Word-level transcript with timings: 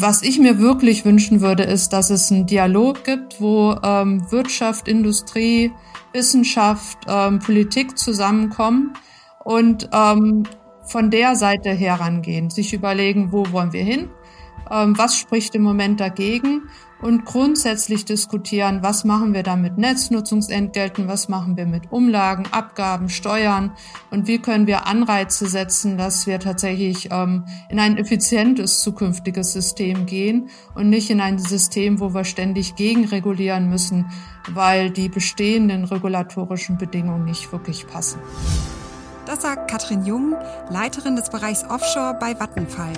Was 0.00 0.22
ich 0.22 0.38
mir 0.38 0.60
wirklich 0.60 1.04
wünschen 1.04 1.40
würde, 1.40 1.64
ist, 1.64 1.92
dass 1.92 2.10
es 2.10 2.30
einen 2.30 2.46
Dialog 2.46 3.02
gibt, 3.02 3.40
wo 3.40 3.74
ähm, 3.82 4.30
Wirtschaft, 4.30 4.86
Industrie, 4.86 5.72
Wissenschaft, 6.12 6.98
ähm, 7.08 7.40
Politik 7.40 7.98
zusammenkommen 7.98 8.92
und 9.42 9.90
ähm, 9.92 10.44
von 10.84 11.10
der 11.10 11.34
Seite 11.34 11.70
herangehen, 11.70 12.48
sich 12.48 12.74
überlegen, 12.74 13.32
wo 13.32 13.50
wollen 13.50 13.72
wir 13.72 13.82
hin, 13.82 14.08
ähm, 14.70 14.96
was 14.96 15.16
spricht 15.16 15.56
im 15.56 15.62
Moment 15.62 15.98
dagegen 15.98 16.68
und 17.00 17.24
grundsätzlich 17.24 18.04
diskutieren, 18.04 18.82
was 18.82 19.04
machen 19.04 19.34
wir 19.34 19.42
da 19.42 19.56
mit 19.56 19.78
Netznutzungsentgelten, 19.78 21.08
was 21.08 21.28
machen 21.28 21.56
wir 21.56 21.66
mit 21.66 21.92
Umlagen, 21.92 22.46
Abgaben, 22.50 23.08
Steuern 23.08 23.72
und 24.10 24.26
wie 24.26 24.38
können 24.38 24.66
wir 24.66 24.86
Anreize 24.86 25.46
setzen, 25.46 25.96
dass 25.96 26.26
wir 26.26 26.40
tatsächlich 26.40 27.10
ähm, 27.12 27.44
in 27.68 27.78
ein 27.78 27.96
effizientes 27.96 28.80
zukünftiges 28.80 29.52
System 29.52 30.06
gehen 30.06 30.50
und 30.74 30.88
nicht 30.88 31.10
in 31.10 31.20
ein 31.20 31.38
System, 31.38 32.00
wo 32.00 32.14
wir 32.14 32.24
ständig 32.24 32.74
gegenregulieren 32.74 33.68
müssen, 33.68 34.10
weil 34.50 34.90
die 34.90 35.08
bestehenden 35.08 35.84
regulatorischen 35.84 36.78
Bedingungen 36.78 37.24
nicht 37.24 37.52
wirklich 37.52 37.86
passen. 37.86 38.18
Das 39.26 39.42
sagt 39.42 39.70
Katrin 39.70 40.04
Jung, 40.04 40.34
Leiterin 40.70 41.14
des 41.14 41.28
Bereichs 41.28 41.62
Offshore 41.64 42.16
bei 42.18 42.34
Vattenfall. 42.34 42.94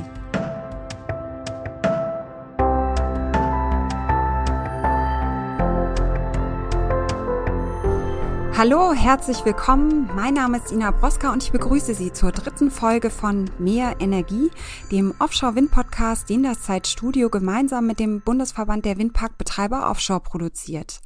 Hallo, 8.61 8.93
herzlich 8.93 9.43
willkommen. 9.47 10.11
Mein 10.15 10.35
Name 10.35 10.59
ist 10.59 10.71
Ina 10.71 10.91
Broska 10.91 11.33
und 11.33 11.43
ich 11.43 11.51
begrüße 11.51 11.95
Sie 11.95 12.13
zur 12.13 12.31
dritten 12.31 12.71
Folge 12.71 13.09
von 13.09 13.51
Mehr 13.59 13.97
Energie, 14.01 14.51
dem 14.93 15.15
Offshore-Wind-Podcast, 15.19 16.29
den 16.29 16.43
das 16.43 16.61
Zeitstudio 16.61 17.31
gemeinsam 17.31 17.87
mit 17.87 17.99
dem 17.99 18.21
Bundesverband 18.21 18.85
der 18.85 18.99
Windparkbetreiber 18.99 19.89
Offshore 19.89 20.21
produziert. 20.21 21.01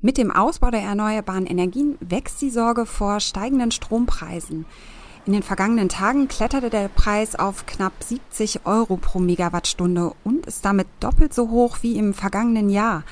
Mit 0.00 0.18
dem 0.18 0.32
Ausbau 0.32 0.72
der 0.72 0.82
erneuerbaren 0.82 1.46
Energien 1.46 1.96
wächst 2.00 2.42
die 2.42 2.50
Sorge 2.50 2.86
vor 2.86 3.20
steigenden 3.20 3.70
Strompreisen. 3.70 4.66
In 5.26 5.32
den 5.32 5.44
vergangenen 5.44 5.88
Tagen 5.88 6.26
kletterte 6.26 6.70
der 6.70 6.88
Preis 6.88 7.36
auf 7.36 7.66
knapp 7.66 7.92
70 8.00 8.66
Euro 8.66 8.96
pro 8.96 9.20
Megawattstunde 9.20 10.12
und 10.24 10.46
ist 10.46 10.64
damit 10.64 10.88
doppelt 10.98 11.32
so 11.32 11.50
hoch 11.50 11.78
wie 11.82 11.96
im 11.96 12.14
vergangenen 12.14 12.68
Jahr. 12.68 13.04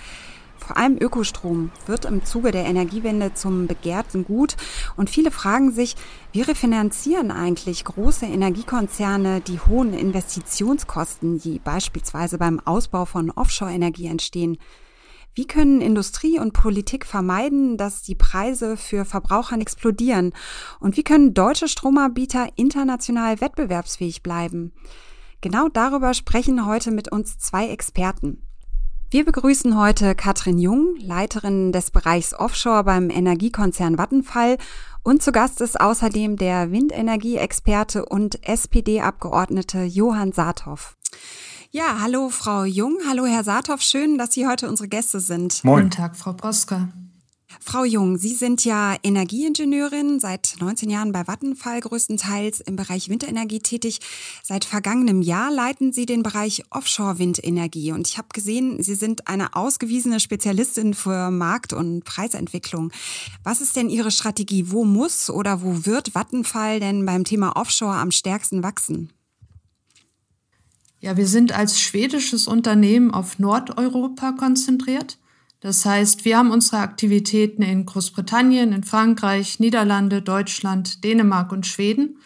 Vor 0.59 0.77
allem 0.77 0.99
Ökostrom 1.01 1.71
wird 1.87 2.05
im 2.05 2.25
Zuge 2.25 2.51
der 2.51 2.67
Energiewende 2.67 3.33
zum 3.33 3.67
begehrten 3.67 4.25
Gut 4.25 4.57
und 4.97 5.09
viele 5.09 5.31
fragen 5.31 5.73
sich, 5.73 5.97
wie 6.33 6.43
refinanzieren 6.43 7.31
eigentlich 7.31 7.85
große 7.85 8.27
Energiekonzerne 8.27 9.41
die 9.41 9.61
hohen 9.61 9.95
Investitionskosten, 9.95 11.39
die 11.39 11.59
beispielsweise 11.59 12.37
beim 12.39 12.61
Ausbau 12.61 13.07
von 13.07 13.31
Offshore-Energie 13.31 14.09
entstehen? 14.09 14.59
Wie 15.35 15.47
können 15.47 15.81
Industrie 15.81 16.41
und 16.41 16.53
Politik 16.53 17.07
vermeiden, 17.07 17.77
dass 17.77 18.03
die 18.03 18.17
Preise 18.17 18.77
für 18.77 19.05
Verbrauchern 19.05 19.61
explodieren? 19.61 20.33
Und 20.81 20.97
wie 20.97 21.05
können 21.05 21.33
deutsche 21.33 21.69
Stromanbieter 21.69 22.49
international 22.57 23.41
wettbewerbsfähig 23.41 24.25
bleiben? 24.25 24.73
Genau 25.41 25.69
darüber 25.69 26.13
sprechen 26.15 26.67
heute 26.67 26.91
mit 26.91 27.13
uns 27.13 27.39
zwei 27.39 27.69
Experten. 27.69 28.48
Wir 29.11 29.25
begrüßen 29.25 29.79
heute 29.79 30.15
Katrin 30.15 30.59
Jung, 30.59 30.95
Leiterin 31.01 31.73
des 31.73 31.91
Bereichs 31.91 32.35
Offshore 32.35 32.85
beim 32.85 33.09
Energiekonzern 33.09 33.97
Vattenfall 33.97 34.59
und 35.03 35.23
zu 35.23 35.33
Gast 35.33 35.63
ist 35.63 35.81
außerdem 35.81 36.37
der 36.37 36.73
Windenergieexperte 36.73 38.05
und 38.05 38.47
SPD-Abgeordnete 38.47 39.85
Johann 39.85 40.33
Saathoff. 40.33 40.99
Ja, 41.71 42.01
hallo 42.03 42.29
Frau 42.29 42.65
Jung, 42.65 42.99
hallo 43.09 43.25
Herr 43.25 43.45
Saathoff, 43.45 43.81
schön, 43.81 44.19
dass 44.19 44.35
Sie 44.35 44.47
heute 44.47 44.69
unsere 44.69 44.91
Gäste 44.91 45.21
sind. 45.21 45.65
Moin. 45.65 45.85
Guten 45.85 45.91
Tag, 45.91 46.15
Frau 46.15 46.35
Broska. 46.35 46.89
Frau 47.61 47.85
Jung, 47.85 48.19
Sie 48.19 48.35
sind 48.35 48.65
ja 48.65 48.97
Energieingenieurin, 49.03 50.21
seit 50.21 50.57
19 50.61 50.91
Jahren 50.91 51.13
bei 51.13 51.27
Vattenfall 51.27 51.81
größtenteils 51.81 52.61
im 52.61 52.77
Bereich 52.77 53.09
Windenergie 53.09 53.61
tätig. 53.61 54.01
Seit 54.43 54.65
vergangenem 54.65 55.23
Jahr 55.23 55.51
leiten 55.51 55.93
Sie 55.93 56.05
den 56.05 56.23
Bereich 56.23 56.63
Offshore-Windenergie. 56.71 57.93
Und 57.93 58.07
ich 58.07 58.19
habe 58.19 58.29
gesehen, 58.35 58.83
Sie 58.83 58.95
sind 58.95 59.29
eine 59.29 59.57
ausgewiesene 59.57 60.21
Spezialistin 60.21 60.93
für 60.93 61.31
Markt- 61.31 61.73
und 61.73 62.05
Preisentwicklung. 62.05 62.93
Was 63.45 63.61
ist 63.61 63.77
denn 63.77 63.89
Ihre 63.89 64.11
Strategie? 64.11 64.71
Wo 64.71 64.85
muss 64.85 65.31
oder 65.31 65.63
wo 65.63 65.87
wird 65.87 66.15
Vattenfall 66.15 66.81
denn 66.81 67.07
beim 67.07 67.25
Thema 67.25 67.57
Offshore 67.57 67.97
am 67.97 68.11
stärksten 68.11 68.63
wachsen? 68.63 69.13
Ja, 71.01 71.17
wir 71.17 71.27
sind 71.27 71.53
als 71.53 71.81
schwedisches 71.81 72.47
Unternehmen 72.47 73.13
auf 73.13 73.39
Nordeuropa 73.39 74.33
konzentriert. 74.33 75.19
Das 75.61 75.85
heißt, 75.85 76.25
wir 76.25 76.39
haben 76.39 76.51
unsere 76.51 76.79
Aktivitäten 76.79 77.63
in 77.63 77.85
Großbritannien, 77.85 78.73
in 78.73 78.85
Frankreich, 78.85 79.59
Niederlande, 79.59 80.23
Deutschland, 80.23 81.03
Dänemark 81.03 81.51
und 81.51 81.67
Schweden. 81.67 82.19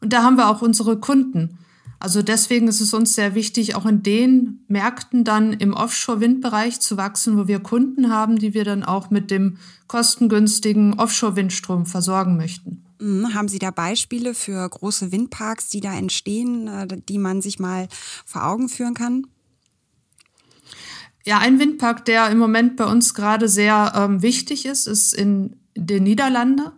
Und 0.00 0.12
da 0.12 0.22
haben 0.22 0.36
wir 0.36 0.48
auch 0.48 0.62
unsere 0.62 0.98
Kunden. 0.98 1.58
Also 2.00 2.22
deswegen 2.22 2.66
ist 2.66 2.80
es 2.80 2.94
uns 2.94 3.14
sehr 3.14 3.34
wichtig, 3.34 3.74
auch 3.74 3.84
in 3.84 4.02
den 4.02 4.64
Märkten 4.68 5.22
dann 5.22 5.52
im 5.52 5.74
Offshore-Windbereich 5.74 6.80
zu 6.80 6.96
wachsen, 6.96 7.36
wo 7.36 7.46
wir 7.46 7.60
Kunden 7.60 8.10
haben, 8.10 8.38
die 8.38 8.54
wir 8.54 8.64
dann 8.64 8.82
auch 8.82 9.10
mit 9.10 9.30
dem 9.30 9.58
kostengünstigen 9.86 10.98
Offshore-Windstrom 10.98 11.84
versorgen 11.84 12.38
möchten. 12.38 12.82
Mhm. 13.00 13.34
Haben 13.34 13.48
Sie 13.48 13.58
da 13.58 13.70
Beispiele 13.70 14.32
für 14.32 14.66
große 14.66 15.12
Windparks, 15.12 15.68
die 15.68 15.80
da 15.80 15.92
entstehen, 15.94 16.68
äh, 16.68 16.86
die 17.08 17.18
man 17.18 17.42
sich 17.42 17.58
mal 17.58 17.86
vor 18.24 18.46
Augen 18.46 18.70
führen 18.70 18.94
kann? 18.94 19.26
Ja, 21.24 21.38
ein 21.38 21.58
Windpark, 21.58 22.04
der 22.04 22.30
im 22.30 22.38
Moment 22.38 22.76
bei 22.76 22.86
uns 22.86 23.14
gerade 23.14 23.48
sehr 23.48 23.92
ähm, 23.94 24.22
wichtig 24.22 24.64
ist, 24.64 24.86
ist 24.86 25.12
in 25.12 25.56
den 25.76 26.04
Niederlanden. 26.04 26.70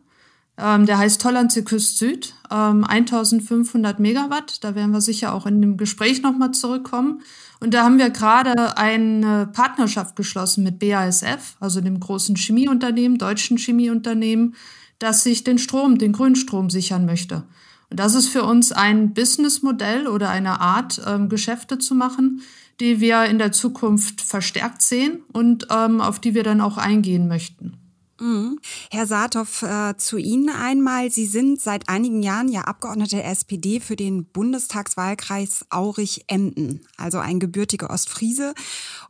Ähm, 0.58 0.84
der 0.86 0.98
heißt 0.98 1.24
Hollandse 1.24 1.64
Küst 1.64 1.98
Süd, 1.98 2.34
ähm, 2.50 2.84
1500 2.84 4.00
Megawatt. 4.00 4.62
Da 4.64 4.74
werden 4.74 4.90
wir 4.90 5.00
sicher 5.00 5.32
auch 5.32 5.46
in 5.46 5.60
dem 5.62 5.76
Gespräch 5.76 6.22
nochmal 6.22 6.50
zurückkommen. 6.50 7.22
Und 7.60 7.74
da 7.74 7.84
haben 7.84 7.98
wir 7.98 8.10
gerade 8.10 8.76
eine 8.76 9.48
Partnerschaft 9.52 10.16
geschlossen 10.16 10.64
mit 10.64 10.78
BASF, 10.80 11.56
also 11.60 11.80
dem 11.80 12.00
großen 12.00 12.36
Chemieunternehmen, 12.36 13.18
deutschen 13.18 13.56
Chemieunternehmen, 13.56 14.56
das 14.98 15.22
sich 15.22 15.44
den 15.44 15.58
Strom, 15.58 15.98
den 15.98 16.12
Grünstrom 16.12 16.70
sichern 16.70 17.06
möchte. 17.06 17.44
Und 17.90 18.00
das 18.00 18.14
ist 18.14 18.28
für 18.28 18.42
uns 18.44 18.72
ein 18.72 19.14
Businessmodell 19.14 20.06
oder 20.06 20.30
eine 20.30 20.60
Art, 20.60 21.00
ähm, 21.06 21.28
Geschäfte 21.28 21.78
zu 21.78 21.94
machen, 21.94 22.42
die 22.82 23.00
wir 23.00 23.26
in 23.26 23.38
der 23.38 23.52
Zukunft 23.52 24.20
verstärkt 24.20 24.82
sehen 24.82 25.22
und 25.32 25.68
ähm, 25.70 26.00
auf 26.00 26.18
die 26.18 26.34
wir 26.34 26.42
dann 26.42 26.60
auch 26.60 26.78
eingehen 26.78 27.28
möchten. 27.28 27.78
Mhm. 28.20 28.58
Herr 28.90 29.06
Saathoff, 29.06 29.62
äh, 29.62 29.96
zu 29.96 30.16
Ihnen 30.16 30.48
einmal. 30.48 31.10
Sie 31.10 31.26
sind 31.26 31.60
seit 31.60 31.88
einigen 31.88 32.24
Jahren 32.24 32.48
ja 32.48 32.62
Abgeordnete 32.62 33.16
der 33.16 33.28
SPD 33.28 33.78
für 33.78 33.94
den 33.94 34.24
Bundestagswahlkreis 34.24 35.64
Aurich-Emden, 35.70 36.84
also 36.96 37.18
ein 37.18 37.38
gebürtiger 37.38 37.90
Ostfriese 37.90 38.52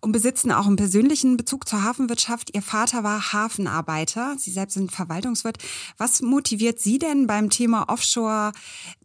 und 0.02 0.12
besitzen 0.12 0.52
auch 0.52 0.66
einen 0.66 0.76
persönlichen 0.76 1.38
Bezug 1.38 1.66
zur 1.66 1.82
Hafenwirtschaft. 1.82 2.54
Ihr 2.54 2.62
Vater 2.62 3.04
war 3.04 3.32
Hafenarbeiter, 3.32 4.36
Sie 4.38 4.50
selbst 4.50 4.74
sind 4.74 4.92
Verwaltungswirt. 4.92 5.56
Was 5.96 6.20
motiviert 6.20 6.78
Sie 6.78 6.98
denn 6.98 7.26
beim 7.26 7.48
Thema 7.48 7.88
Offshore 7.88 8.52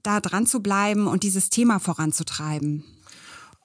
da 0.03 0.19
dran 0.19 0.45
zu 0.45 0.61
bleiben 0.61 1.07
und 1.07 1.23
dieses 1.23 1.49
Thema 1.49 1.79
voranzutreiben? 1.79 2.84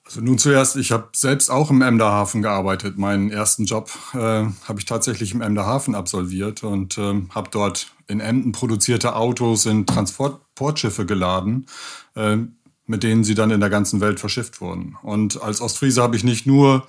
Also 0.05 0.19
nun 0.19 0.37
zuerst, 0.37 0.75
ich 0.75 0.91
habe 0.91 1.09
selbst 1.13 1.49
auch 1.49 1.71
im 1.71 1.81
Emder 1.81 2.11
Hafen 2.11 2.41
gearbeitet. 2.41 2.97
Meinen 2.97 3.31
ersten 3.31 3.65
Job 3.65 3.89
äh, 4.13 4.17
habe 4.17 4.79
ich 4.79 4.85
tatsächlich 4.85 5.33
im 5.33 5.41
Emder 5.41 5.65
Hafen 5.65 5.95
absolviert 5.95 6.63
und 6.63 6.97
äh, 6.97 7.21
habe 7.29 7.49
dort 7.51 7.87
in 8.07 8.19
Emden 8.19 8.51
produzierte 8.51 9.15
Autos 9.15 9.65
in 9.65 9.85
Transportschiffe 9.85 11.05
geladen, 11.05 11.67
äh, 12.15 12.37
mit 12.85 13.03
denen 13.03 13.23
sie 13.23 13.33
dann 13.33 13.51
in 13.51 13.61
der 13.61 13.69
ganzen 13.69 14.01
Welt 14.01 14.19
verschifft 14.19 14.59
wurden. 14.59 14.97
Und 15.03 15.41
als 15.41 15.61
Ostfriese 15.61 16.01
habe 16.01 16.17
ich 16.17 16.25
nicht 16.25 16.45
nur 16.45 16.85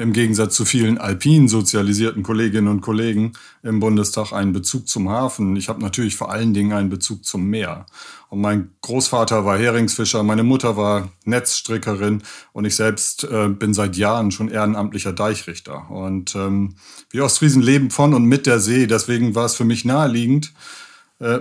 im 0.00 0.14
Gegensatz 0.14 0.54
zu 0.54 0.64
vielen 0.64 0.96
alpin 0.96 1.46
sozialisierten 1.46 2.22
Kolleginnen 2.22 2.68
und 2.68 2.80
Kollegen 2.80 3.34
im 3.62 3.80
Bundestag 3.80 4.32
einen 4.32 4.54
Bezug 4.54 4.88
zum 4.88 5.10
Hafen. 5.10 5.56
Ich 5.56 5.68
habe 5.68 5.82
natürlich 5.82 6.16
vor 6.16 6.32
allen 6.32 6.54
Dingen 6.54 6.72
einen 6.72 6.88
Bezug 6.88 7.22
zum 7.26 7.44
Meer. 7.48 7.84
Und 8.30 8.40
mein 8.40 8.70
Großvater 8.80 9.44
war 9.44 9.58
Heringsfischer, 9.58 10.22
meine 10.22 10.42
Mutter 10.42 10.78
war 10.78 11.10
Netzstrickerin 11.26 12.22
und 12.54 12.64
ich 12.64 12.76
selbst 12.76 13.24
äh, 13.24 13.48
bin 13.48 13.74
seit 13.74 13.94
Jahren 13.94 14.30
schon 14.30 14.48
ehrenamtlicher 14.48 15.12
Deichrichter. 15.12 15.90
Und 15.90 16.34
ähm, 16.34 16.76
wir 17.10 17.22
Ostfriesen 17.22 17.60
leben 17.60 17.90
von 17.90 18.14
und 18.14 18.24
mit 18.24 18.46
der 18.46 18.58
See. 18.58 18.86
Deswegen 18.86 19.34
war 19.34 19.44
es 19.44 19.54
für 19.54 19.66
mich 19.66 19.84
naheliegend, 19.84 20.54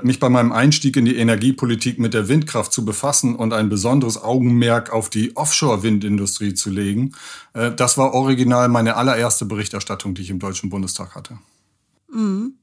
mich 0.04 0.20
bei 0.20 0.28
meinem 0.28 0.52
Einstieg 0.52 0.98
in 0.98 1.06
die 1.06 1.16
Energiepolitik 1.16 2.00
mit 2.00 2.14
der 2.14 2.28
Windkraft 2.28 2.74
zu 2.74 2.84
befassen 2.84 3.36
und 3.36 3.54
ein 3.54 3.70
besonderes 3.70 4.22
Augenmerk 4.22 4.92
auf 4.92 5.10
die 5.10 5.36
Offshore-Windindustrie 5.38 6.54
zu 6.54 6.70
legen. 6.70 7.14
Äh, 7.54 7.72
das 7.72 7.98
war 7.98 8.14
original 8.14 8.68
meine 8.70 8.96
allererste 8.96 9.46
Berichterstattung, 9.46 10.16
die 10.16 10.22
ich 10.24 10.30
im 10.30 10.40
Deutschen 10.40 10.70
Bundestag 10.70 11.16
hatte. 11.16 11.40
Mhm. 12.12 12.56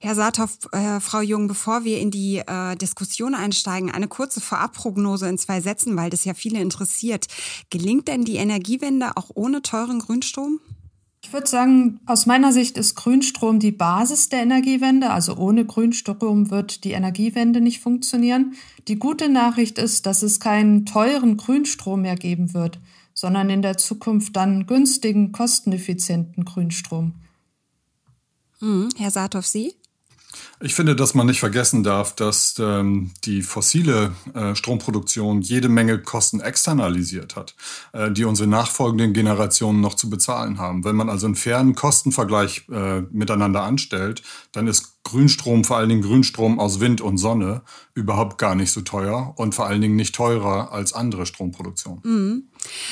Herr 0.00 0.14
Saathoff, 0.14 0.58
äh, 0.72 1.00
Frau 1.00 1.20
Jung, 1.20 1.48
bevor 1.48 1.84
wir 1.84 1.98
in 1.98 2.10
die 2.10 2.38
äh, 2.38 2.76
Diskussion 2.76 3.34
einsteigen, 3.34 3.90
eine 3.90 4.08
kurze 4.08 4.40
Vorabprognose 4.40 5.28
in 5.28 5.38
zwei 5.38 5.60
Sätzen, 5.60 5.96
weil 5.96 6.10
das 6.10 6.24
ja 6.24 6.34
viele 6.34 6.60
interessiert. 6.60 7.26
Gelingt 7.70 8.08
denn 8.08 8.24
die 8.24 8.36
Energiewende 8.36 9.16
auch 9.16 9.30
ohne 9.34 9.62
teuren 9.62 10.00
Grünstrom? 10.00 10.60
Ich 11.24 11.32
würde 11.32 11.46
sagen, 11.46 12.00
aus 12.04 12.26
meiner 12.26 12.52
Sicht 12.52 12.76
ist 12.76 12.96
Grünstrom 12.96 13.58
die 13.58 13.72
Basis 13.72 14.28
der 14.28 14.42
Energiewende. 14.42 15.08
Also 15.08 15.34
ohne 15.36 15.64
Grünstrom 15.64 16.50
wird 16.50 16.84
die 16.84 16.90
Energiewende 16.90 17.62
nicht 17.62 17.80
funktionieren. 17.80 18.52
Die 18.88 18.96
gute 18.96 19.30
Nachricht 19.30 19.78
ist, 19.78 20.04
dass 20.04 20.22
es 20.22 20.38
keinen 20.38 20.84
teuren 20.84 21.38
Grünstrom 21.38 22.02
mehr 22.02 22.16
geben 22.16 22.52
wird, 22.52 22.78
sondern 23.14 23.48
in 23.48 23.62
der 23.62 23.78
Zukunft 23.78 24.36
dann 24.36 24.66
günstigen, 24.66 25.32
kosteneffizienten 25.32 26.44
Grünstrom. 26.44 27.14
Hm, 28.58 28.90
Herr 28.98 29.10
Saathoff, 29.10 29.46
Sie? 29.46 29.72
Ich 30.64 30.74
finde, 30.74 30.96
dass 30.96 31.12
man 31.12 31.26
nicht 31.26 31.40
vergessen 31.40 31.82
darf, 31.82 32.14
dass 32.14 32.54
ähm, 32.58 33.10
die 33.24 33.42
fossile 33.42 34.12
äh, 34.32 34.54
Stromproduktion 34.54 35.42
jede 35.42 35.68
Menge 35.68 35.98
Kosten 35.98 36.40
externalisiert 36.40 37.36
hat, 37.36 37.54
äh, 37.92 38.10
die 38.10 38.24
unsere 38.24 38.48
nachfolgenden 38.48 39.12
Generationen 39.12 39.82
noch 39.82 39.92
zu 39.92 40.08
bezahlen 40.08 40.56
haben. 40.58 40.82
Wenn 40.82 40.96
man 40.96 41.10
also 41.10 41.26
einen 41.26 41.34
fairen 41.34 41.74
Kostenvergleich 41.74 42.66
äh, 42.72 43.02
miteinander 43.10 43.62
anstellt, 43.62 44.22
dann 44.52 44.66
ist 44.66 44.93
Grünstrom, 45.04 45.64
vor 45.64 45.76
allen 45.76 45.90
Dingen 45.90 46.02
Grünstrom 46.02 46.58
aus 46.58 46.80
Wind 46.80 47.00
und 47.00 47.18
Sonne, 47.18 47.62
überhaupt 47.94 48.38
gar 48.38 48.54
nicht 48.54 48.72
so 48.72 48.80
teuer 48.80 49.34
und 49.36 49.54
vor 49.54 49.66
allen 49.66 49.80
Dingen 49.80 49.96
nicht 49.96 50.14
teurer 50.14 50.72
als 50.72 50.92
andere 50.92 51.26
Stromproduktion. 51.26 52.00
Mhm. 52.02 52.48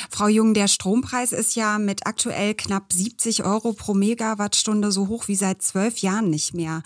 Frau 0.09 0.27
Jung, 0.27 0.53
der 0.53 0.67
Strompreis 0.67 1.31
ist 1.31 1.55
ja 1.55 1.79
mit 1.79 2.05
aktuell 2.05 2.53
knapp 2.53 2.93
70 2.93 3.43
Euro 3.43 3.73
pro 3.73 3.95
Megawattstunde 3.95 4.91
so 4.91 5.07
hoch 5.07 5.27
wie 5.27 5.35
seit 5.35 5.63
zwölf 5.63 5.97
Jahren 5.97 6.29
nicht 6.29 6.53
mehr. 6.53 6.83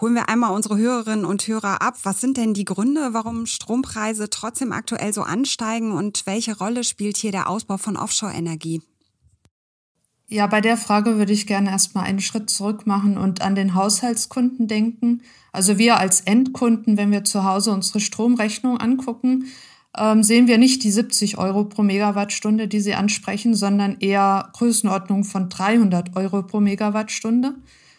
Holen 0.00 0.14
wir 0.14 0.28
einmal 0.28 0.54
unsere 0.54 0.78
Hörerinnen 0.78 1.26
und 1.26 1.46
Hörer 1.46 1.82
ab. 1.82 1.98
Was 2.02 2.20
sind 2.20 2.38
denn 2.38 2.54
die 2.54 2.64
Gründe, 2.64 3.10
warum 3.12 3.44
Strompreise 3.46 4.30
trotzdem 4.30 4.72
aktuell 4.72 5.12
so 5.12 5.22
ansteigen 5.22 5.92
und 5.92 6.24
welche 6.24 6.56
Rolle 6.56 6.84
spielt 6.84 7.18
hier 7.18 7.32
der 7.32 7.48
Ausbau 7.48 7.76
von 7.76 7.96
Offshore-Energie? 7.96 8.80
Ja, 10.32 10.46
bei 10.46 10.60
der 10.60 10.76
Frage 10.76 11.18
würde 11.18 11.32
ich 11.32 11.48
gerne 11.48 11.70
erstmal 11.70 12.04
einen 12.04 12.20
Schritt 12.20 12.50
zurück 12.50 12.86
machen 12.86 13.18
und 13.18 13.42
an 13.42 13.56
den 13.56 13.74
Haushaltskunden 13.74 14.68
denken. 14.68 15.22
Also 15.50 15.76
wir 15.76 15.98
als 15.98 16.20
Endkunden, 16.20 16.96
wenn 16.96 17.10
wir 17.10 17.24
zu 17.24 17.42
Hause 17.42 17.72
unsere 17.72 17.98
Stromrechnung 17.98 18.78
angucken, 18.78 19.46
ähm, 19.98 20.22
sehen 20.22 20.46
wir 20.46 20.56
nicht 20.56 20.84
die 20.84 20.92
70 20.92 21.36
Euro 21.38 21.64
pro 21.64 21.82
Megawattstunde, 21.82 22.68
die 22.68 22.78
Sie 22.78 22.94
ansprechen, 22.94 23.56
sondern 23.56 23.96
eher 23.98 24.50
Größenordnung 24.52 25.24
von 25.24 25.48
300 25.48 26.14
Euro 26.14 26.44
pro 26.44 26.60
Megawattstunde. 26.60 27.56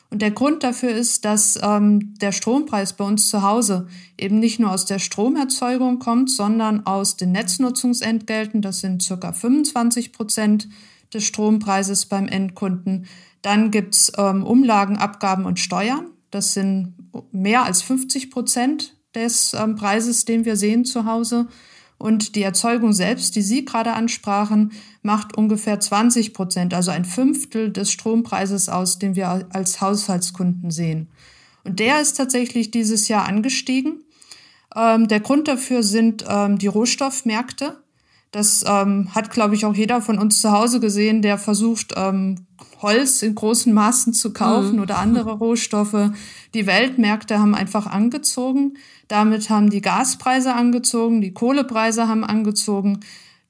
Und 0.10 0.22
der 0.22 0.32
Grund 0.32 0.64
dafür 0.64 0.92
ist, 0.92 1.26
dass 1.26 1.60
ähm, 1.62 2.14
der 2.22 2.32
Strompreis 2.32 2.94
bei 2.94 3.04
uns 3.04 3.28
zu 3.28 3.42
Hause 3.42 3.88
eben 4.18 4.40
nicht 4.40 4.58
nur 4.58 4.72
aus 4.72 4.86
der 4.86 5.00
Stromerzeugung 5.00 6.00
kommt, 6.00 6.32
sondern 6.32 6.86
aus 6.86 7.18
den 7.18 7.34
Netznutzungsentgelten. 7.34 8.62
Das 8.62 8.80
sind 8.80 9.04
circa 9.04 9.34
25 9.34 10.14
Prozent 10.14 10.70
des 11.14 11.24
Strompreises 11.24 12.06
beim 12.06 12.28
Endkunden. 12.28 13.08
Dann 13.42 13.72
gibt's 13.72 14.12
ähm, 14.18 14.44
Umlagen, 14.44 14.98
Abgaben 14.98 15.46
und 15.46 15.60
Steuern. 15.60 16.08
Das 16.30 16.54
sind 16.54 16.94
mehr 17.32 17.64
als 17.64 17.82
50 17.82 18.32
Prozent 18.32 18.96
des 19.16 19.54
ähm, 19.54 19.76
Preises, 19.76 20.26
den 20.26 20.46
wir 20.46 20.56
sehen 20.56 20.86
zu 20.86 21.06
Hause. 21.06 21.48
Und 21.98 22.36
die 22.36 22.42
Erzeugung 22.42 22.94
selbst, 22.94 23.36
die 23.36 23.44
Sie 23.44 23.64
gerade 23.64 23.94
ansprachen, 23.94 24.72
macht 25.04 25.38
ungefähr 25.38 25.80
20 25.80 26.34
Prozent, 26.34 26.74
also 26.74 26.90
ein 26.90 27.06
Fünftel 27.06 27.72
des 27.72 27.92
Strompreises 27.92 28.70
aus, 28.70 28.98
den 28.98 29.16
wir 29.16 29.48
als 29.52 29.82
Haushaltskunden 29.82 30.72
sehen. 30.72 31.10
Und 31.64 31.80
der 31.80 32.02
ist 32.02 32.18
tatsächlich 32.18 32.72
dieses 32.72 33.08
Jahr 33.08 33.28
angestiegen. 33.28 34.04
Ähm, 34.76 35.08
der 35.08 35.20
Grund 35.20 35.48
dafür 35.48 35.84
sind 35.84 36.26
ähm, 36.28 36.58
die 36.58 36.68
Rohstoffmärkte. 36.68 37.81
Das 38.32 38.64
ähm, 38.66 39.14
hat, 39.14 39.30
glaube 39.30 39.56
ich, 39.56 39.66
auch 39.66 39.76
jeder 39.76 40.02
von 40.02 40.18
uns 40.18 40.42
zu 40.42 40.52
Hause 40.52 40.80
gesehen, 40.80 41.22
der 41.22 41.38
versucht, 41.38 41.94
ähm, 41.98 42.48
Holz 42.82 43.22
in 43.22 43.36
großen 43.36 43.74
Maßen 43.74 44.14
zu 44.14 44.32
kaufen 44.32 44.78
mhm. 44.78 44.82
oder 44.82 44.98
andere 44.98 45.34
Rohstoffe. 45.34 46.12
Die 46.54 46.66
Weltmärkte 46.66 47.40
haben 47.40 47.54
einfach 47.54 47.88
angezogen. 47.88 48.76
Damit 49.08 49.50
haben 49.50 49.70
die 49.70 49.82
Gaspreise 49.82 50.54
angezogen, 50.54 51.22
die 51.22 51.34
Kohlepreise 51.34 52.08
haben 52.08 52.24
angezogen, 52.24 53.02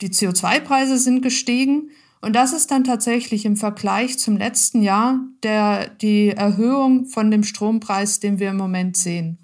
die 0.02 0.10
CO2-Preise 0.10 0.98
sind 0.98 1.22
gestiegen. 1.22 1.92
Und 2.22 2.36
das 2.36 2.54
ist 2.54 2.72
dann 2.72 2.84
tatsächlich 2.84 3.46
im 3.46 3.58
Vergleich 3.58 4.18
zum 4.18 4.38
letzten 4.38 4.82
Jahr 4.82 5.20
der, 5.44 5.90
die 5.90 6.30
Erhöhung 6.30 7.06
von 7.06 7.30
dem 7.30 7.44
Strompreis, 7.44 8.20
den 8.20 8.40
wir 8.40 8.50
im 8.50 8.58
Moment 8.58 8.98
sehen. 8.98 9.38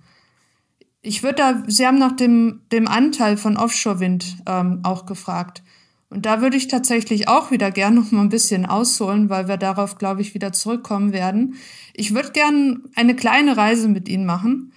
Ich 1.07 1.24
würde 1.24 1.36
da, 1.36 1.63
Sie 1.68 1.88
haben 1.88 2.00
nach 2.00 2.18
dem, 2.18 2.63
dem 2.74 2.86
Anteil 2.86 3.38
von 3.38 3.56
Offshore-Wind 3.56 4.44
ähm, 4.45 4.81
auch 4.83 5.06
gefragt. 5.06 5.63
Und 6.09 6.25
da 6.25 6.42
würde 6.42 6.57
ich 6.57 6.68
tatsächlich 6.68 7.30
auch 7.30 7.50
wieder 7.50 7.71
gern 7.71 7.95
noch 7.95 8.12
mal 8.12 8.24
ein 8.24 8.30
bisschen 8.30 8.65
ausholen, 8.65 9.30
weil 9.30 9.48
wir 9.48 9.56
darauf, 9.56 9.98
glaube 9.98 10.21
ich, 10.21 10.33
wieder 10.33 10.51
zurückkommen 10.51 11.13
werden. 11.13 11.56
Ich 11.94 12.13
würde 12.13 12.31
gern 12.33 12.83
eine 12.95 13.15
kleine 13.15 13.56
Reise 13.56 13.88
mit 13.88 14.09
Ihnen 14.09 14.25
machen 14.25 14.74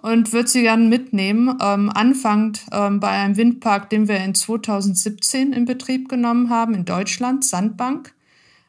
und 0.00 0.32
würde 0.32 0.48
Sie 0.48 0.62
gern 0.62 0.88
mitnehmen, 0.88 1.58
ähm, 1.60 1.90
anfangend 1.90 2.64
ähm, 2.70 3.00
bei 3.00 3.08
einem 3.08 3.36
Windpark, 3.36 3.90
den 3.90 4.06
wir 4.06 4.18
in 4.18 4.36
2017 4.36 5.52
in 5.52 5.64
Betrieb 5.64 6.08
genommen 6.08 6.48
haben, 6.48 6.74
in 6.74 6.84
Deutschland, 6.84 7.44
Sandbank. 7.44 8.14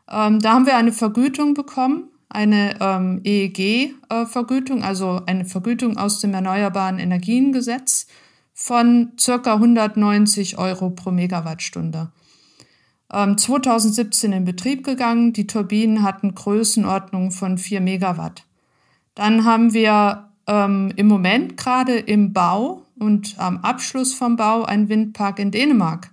Ähm, 0.10 0.40
da 0.40 0.54
haben 0.54 0.66
wir 0.66 0.78
eine 0.78 0.92
Vergütung 0.92 1.54
bekommen 1.54 2.10
eine 2.34 2.76
ähm, 2.80 3.22
EEG-Vergütung, 3.24 4.84
also 4.84 5.22
eine 5.26 5.46
Vergütung 5.46 5.98
aus 5.98 6.20
dem 6.20 6.34
Erneuerbaren 6.34 7.00
Energiengesetz 7.00 8.08
von 8.54 9.12
circa 9.20 9.56
190 9.56 10.58
Euro 10.58 10.90
pro 10.90 11.12
Megawattstunde. 11.12 12.12
Ähm, 13.12 13.38
2017 13.38 14.32
in 14.34 14.46
Betrieb 14.46 14.84
gegangen. 14.84 15.34
Die 15.34 15.48
Turbinen 15.48 16.04
hatten 16.04 16.36
Größenordnung 16.36 17.32
von 17.32 17.58
4 17.58 17.82
Megawatt. 17.82 18.44
Dann 19.16 19.46
haben 19.46 19.74
wir 19.74 20.30
ähm, 20.48 20.92
im 20.96 21.08
Moment 21.08 21.58
gerade 21.58 21.98
im 21.98 22.34
Bau 22.34 22.84
und 22.98 23.36
am 23.38 23.58
Abschluss 23.58 24.14
vom 24.14 24.36
Bau 24.36 24.64
einen 24.64 24.90
Windpark 24.90 25.40
in 25.40 25.52
Dänemark. 25.52 26.13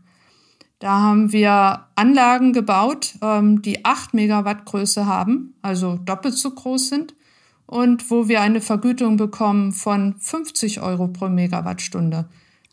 Da 0.81 0.99
haben 0.99 1.31
wir 1.31 1.87
Anlagen 1.95 2.55
gebaut, 2.55 3.15
ähm, 3.21 3.61
die 3.61 3.85
8 3.85 4.15
Megawatt 4.15 4.65
Größe 4.65 5.05
haben, 5.05 5.55
also 5.61 5.99
doppelt 6.07 6.35
so 6.35 6.51
groß 6.51 6.89
sind 6.89 7.15
und 7.67 8.11
wo 8.11 8.29
wir 8.29 8.41
eine 8.41 8.63
Vergütung 8.63 9.19
bekommen 9.19 9.73
von 9.73 10.17
50 10.19 10.81
Euro 10.81 11.09
pro 11.09 11.29
Megawattstunde. 11.29 12.31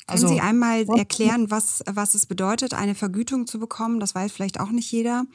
Also, 0.07 0.27
Können 0.27 0.39
Sie 0.39 0.41
einmal 0.41 0.85
erklären, 0.97 1.51
was, 1.51 1.83
was 1.85 2.15
es 2.15 2.25
bedeutet, 2.25 2.73
eine 2.73 2.95
Vergütung 2.95 3.45
zu 3.45 3.59
bekommen? 3.59 3.99
Das 3.99 4.15
weiß 4.15 4.31
vielleicht 4.31 4.61
auch 4.61 4.71
nicht 4.71 4.89
jeder. 4.89 5.25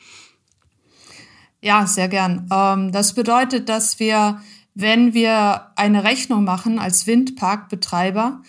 Ja, 1.61 1.87
sehr 1.87 2.09
gern. 2.09 2.49
Ähm, 2.51 2.91
das 2.91 3.13
bedeutet, 3.13 3.69
dass 3.69 4.01
wir, 4.01 4.41
wenn 4.75 5.13
wir 5.13 5.67
eine 5.77 6.05
Rechnung 6.05 6.45
machen 6.45 6.79
als 6.79 7.07
Windparkbetreiber, 7.07 8.41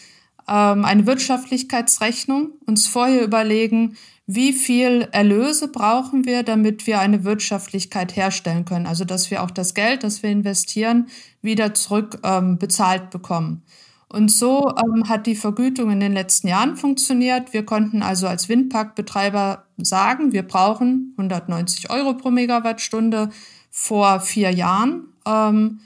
ähm, 0.48 0.86
eine 0.86 1.06
Wirtschaftlichkeitsrechnung, 1.06 2.52
uns 2.66 2.88
vorher 2.88 3.22
überlegen, 3.22 3.98
wie 4.26 4.54
viel 4.54 5.08
Erlöse 5.12 5.68
brauchen 5.68 6.26
wir, 6.26 6.44
damit 6.44 6.88
wir 6.88 7.00
eine 7.00 7.24
Wirtschaftlichkeit 7.24 8.16
herstellen 8.16 8.66
können. 8.66 8.88
Also 8.88 9.04
dass 9.04 9.30
wir 9.32 9.44
auch 9.44 9.52
das 9.52 9.74
Geld, 9.74 10.04
das 10.04 10.24
wir 10.24 10.30
investieren, 10.30 11.08
wieder 11.42 11.74
zurück 11.74 12.20
ähm, 12.24 12.58
bezahlt 12.58 13.10
bekommen. 13.10 13.64
Und 14.14 14.32
so 14.32 14.70
ähm, 14.70 15.10
hat 15.10 15.26
die 15.26 15.36
Vergütung 15.36 15.90
in 15.90 16.00
den 16.00 16.14
letzten 16.14 16.48
Jahren 16.48 16.76
funktioniert. 16.76 17.52
Wir 17.52 17.66
konnten 17.66 18.04
also 18.04 18.28
als 18.28 18.48
Windparkbetreiber 18.48 19.66
sagen, 19.78 20.32
wir 20.32 20.44
brauchen 20.44 21.14
190 21.18 21.90
Euro 21.90 22.14
pro 22.14 22.30
Megawattstunde 22.30 23.30
vor 23.72 24.20
vier 24.20 24.52
Jahren. 24.52 25.08
Ähm, 25.26 25.80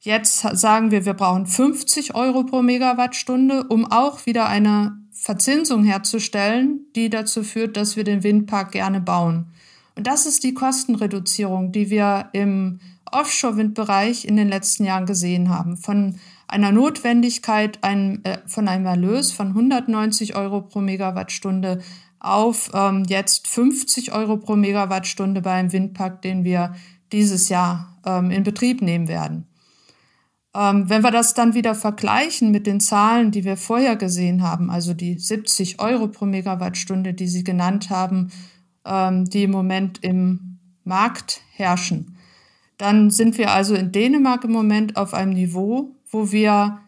jetzt 0.00 0.40
sagen 0.40 0.90
wir, 0.90 1.06
wir 1.06 1.14
brauchen 1.14 1.46
50 1.46 2.16
Euro 2.16 2.42
pro 2.42 2.62
Megawattstunde, 2.62 3.64
um 3.68 3.86
auch 3.90 4.26
wieder 4.26 4.48
eine 4.48 4.98
Verzinsung 5.20 5.84
herzustellen, 5.84 6.86
die 6.94 7.10
dazu 7.10 7.42
führt, 7.42 7.76
dass 7.76 7.96
wir 7.96 8.04
den 8.04 8.22
Windpark 8.22 8.72
gerne 8.72 9.00
bauen. 9.00 9.46
Und 9.96 10.06
das 10.06 10.26
ist 10.26 10.44
die 10.44 10.54
Kostenreduzierung, 10.54 11.72
die 11.72 11.90
wir 11.90 12.28
im 12.32 12.78
Offshore-Windbereich 13.10 14.24
in 14.24 14.36
den 14.36 14.48
letzten 14.48 14.84
Jahren 14.84 15.06
gesehen 15.06 15.48
haben. 15.48 15.76
Von 15.76 16.20
einer 16.46 16.70
Notwendigkeit, 16.70 17.82
ein, 17.82 18.24
äh, 18.24 18.38
von 18.46 18.68
einem 18.68 18.86
Erlös 18.86 19.32
von 19.32 19.48
190 19.48 20.36
Euro 20.36 20.60
pro 20.60 20.80
Megawattstunde 20.80 21.80
auf 22.20 22.70
ähm, 22.72 23.04
jetzt 23.08 23.48
50 23.48 24.12
Euro 24.12 24.36
pro 24.36 24.54
Megawattstunde 24.54 25.42
beim 25.42 25.72
Windpark, 25.72 26.22
den 26.22 26.44
wir 26.44 26.74
dieses 27.10 27.48
Jahr 27.48 27.98
ähm, 28.06 28.30
in 28.30 28.44
Betrieb 28.44 28.82
nehmen 28.82 29.08
werden. 29.08 29.47
Ähm, 30.54 30.88
wenn 30.88 31.02
wir 31.02 31.10
das 31.10 31.34
dann 31.34 31.54
wieder 31.54 31.74
vergleichen 31.74 32.50
mit 32.50 32.66
den 32.66 32.80
Zahlen, 32.80 33.30
die 33.30 33.44
wir 33.44 33.56
vorher 33.56 33.96
gesehen 33.96 34.42
haben, 34.42 34.70
also 34.70 34.94
die 34.94 35.18
70 35.18 35.80
Euro 35.80 36.08
pro 36.08 36.24
Megawattstunde, 36.24 37.12
die 37.14 37.28
Sie 37.28 37.44
genannt 37.44 37.90
haben, 37.90 38.30
ähm, 38.84 39.26
die 39.26 39.44
im 39.44 39.50
Moment 39.50 40.02
im 40.02 40.58
Markt 40.84 41.42
herrschen, 41.52 42.16
dann 42.78 43.10
sind 43.10 43.36
wir 43.36 43.52
also 43.52 43.74
in 43.74 43.92
Dänemark 43.92 44.44
im 44.44 44.52
Moment 44.52 44.96
auf 44.96 45.12
einem 45.12 45.32
Niveau, 45.32 45.94
wo 46.10 46.32
wir 46.32 46.78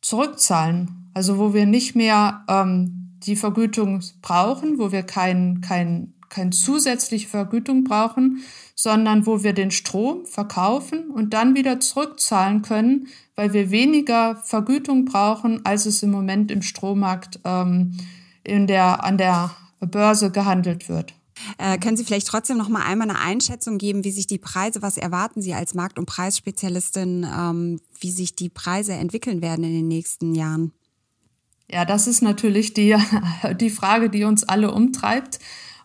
zurückzahlen, 0.00 1.10
also 1.14 1.38
wo 1.38 1.54
wir 1.54 1.66
nicht 1.66 1.94
mehr 1.94 2.44
ähm, 2.48 3.06
die 3.18 3.36
Vergütung 3.36 4.02
brauchen, 4.22 4.78
wo 4.78 4.92
wir 4.92 5.02
kein, 5.02 5.60
kein, 5.60 6.14
kein 6.28 6.52
zusätzliche 6.52 7.28
Vergütung 7.28 7.84
brauchen, 7.84 8.42
sondern 8.74 9.26
wo 9.26 9.42
wir 9.42 9.54
den 9.54 9.70
Strom 9.70 10.26
verkaufen 10.26 11.10
und 11.10 11.32
dann 11.32 11.54
wieder 11.54 11.80
zurückzahlen 11.80 12.62
können, 12.62 13.08
weil 13.34 13.52
wir 13.52 13.70
weniger 13.70 14.36
Vergütung 14.36 15.06
brauchen, 15.06 15.64
als 15.64 15.86
es 15.86 16.02
im 16.02 16.10
Moment 16.10 16.50
im 16.50 16.62
Strommarkt 16.62 17.40
ähm, 17.44 17.96
in 18.44 18.66
der, 18.66 19.02
an 19.02 19.18
der 19.18 19.50
Börse 19.80 20.30
gehandelt 20.30 20.88
wird. 20.88 21.14
Äh, 21.58 21.78
können 21.78 21.96
Sie 21.96 22.04
vielleicht 22.04 22.26
trotzdem 22.26 22.56
noch 22.56 22.68
mal 22.68 22.82
einmal 22.82 23.10
eine 23.10 23.18
Einschätzung 23.18 23.78
geben, 23.78 24.04
wie 24.04 24.10
sich 24.10 24.26
die 24.26 24.38
Preise, 24.38 24.82
was 24.82 24.96
erwarten 24.96 25.42
Sie 25.42 25.54
als 25.54 25.74
Markt- 25.74 25.98
und 25.98 26.06
Preisspezialistin, 26.06 27.26
ähm, 27.30 27.80
wie 28.00 28.10
sich 28.10 28.34
die 28.34 28.48
Preise 28.48 28.94
entwickeln 28.94 29.42
werden 29.42 29.64
in 29.64 29.72
den 29.72 29.88
nächsten 29.88 30.34
Jahren? 30.34 30.72
Ja, 31.70 31.84
das 31.84 32.06
ist 32.06 32.22
natürlich 32.22 32.74
die, 32.74 32.96
die 33.60 33.70
Frage, 33.70 34.08
die 34.10 34.24
uns 34.24 34.44
alle 34.44 34.70
umtreibt 34.70 35.38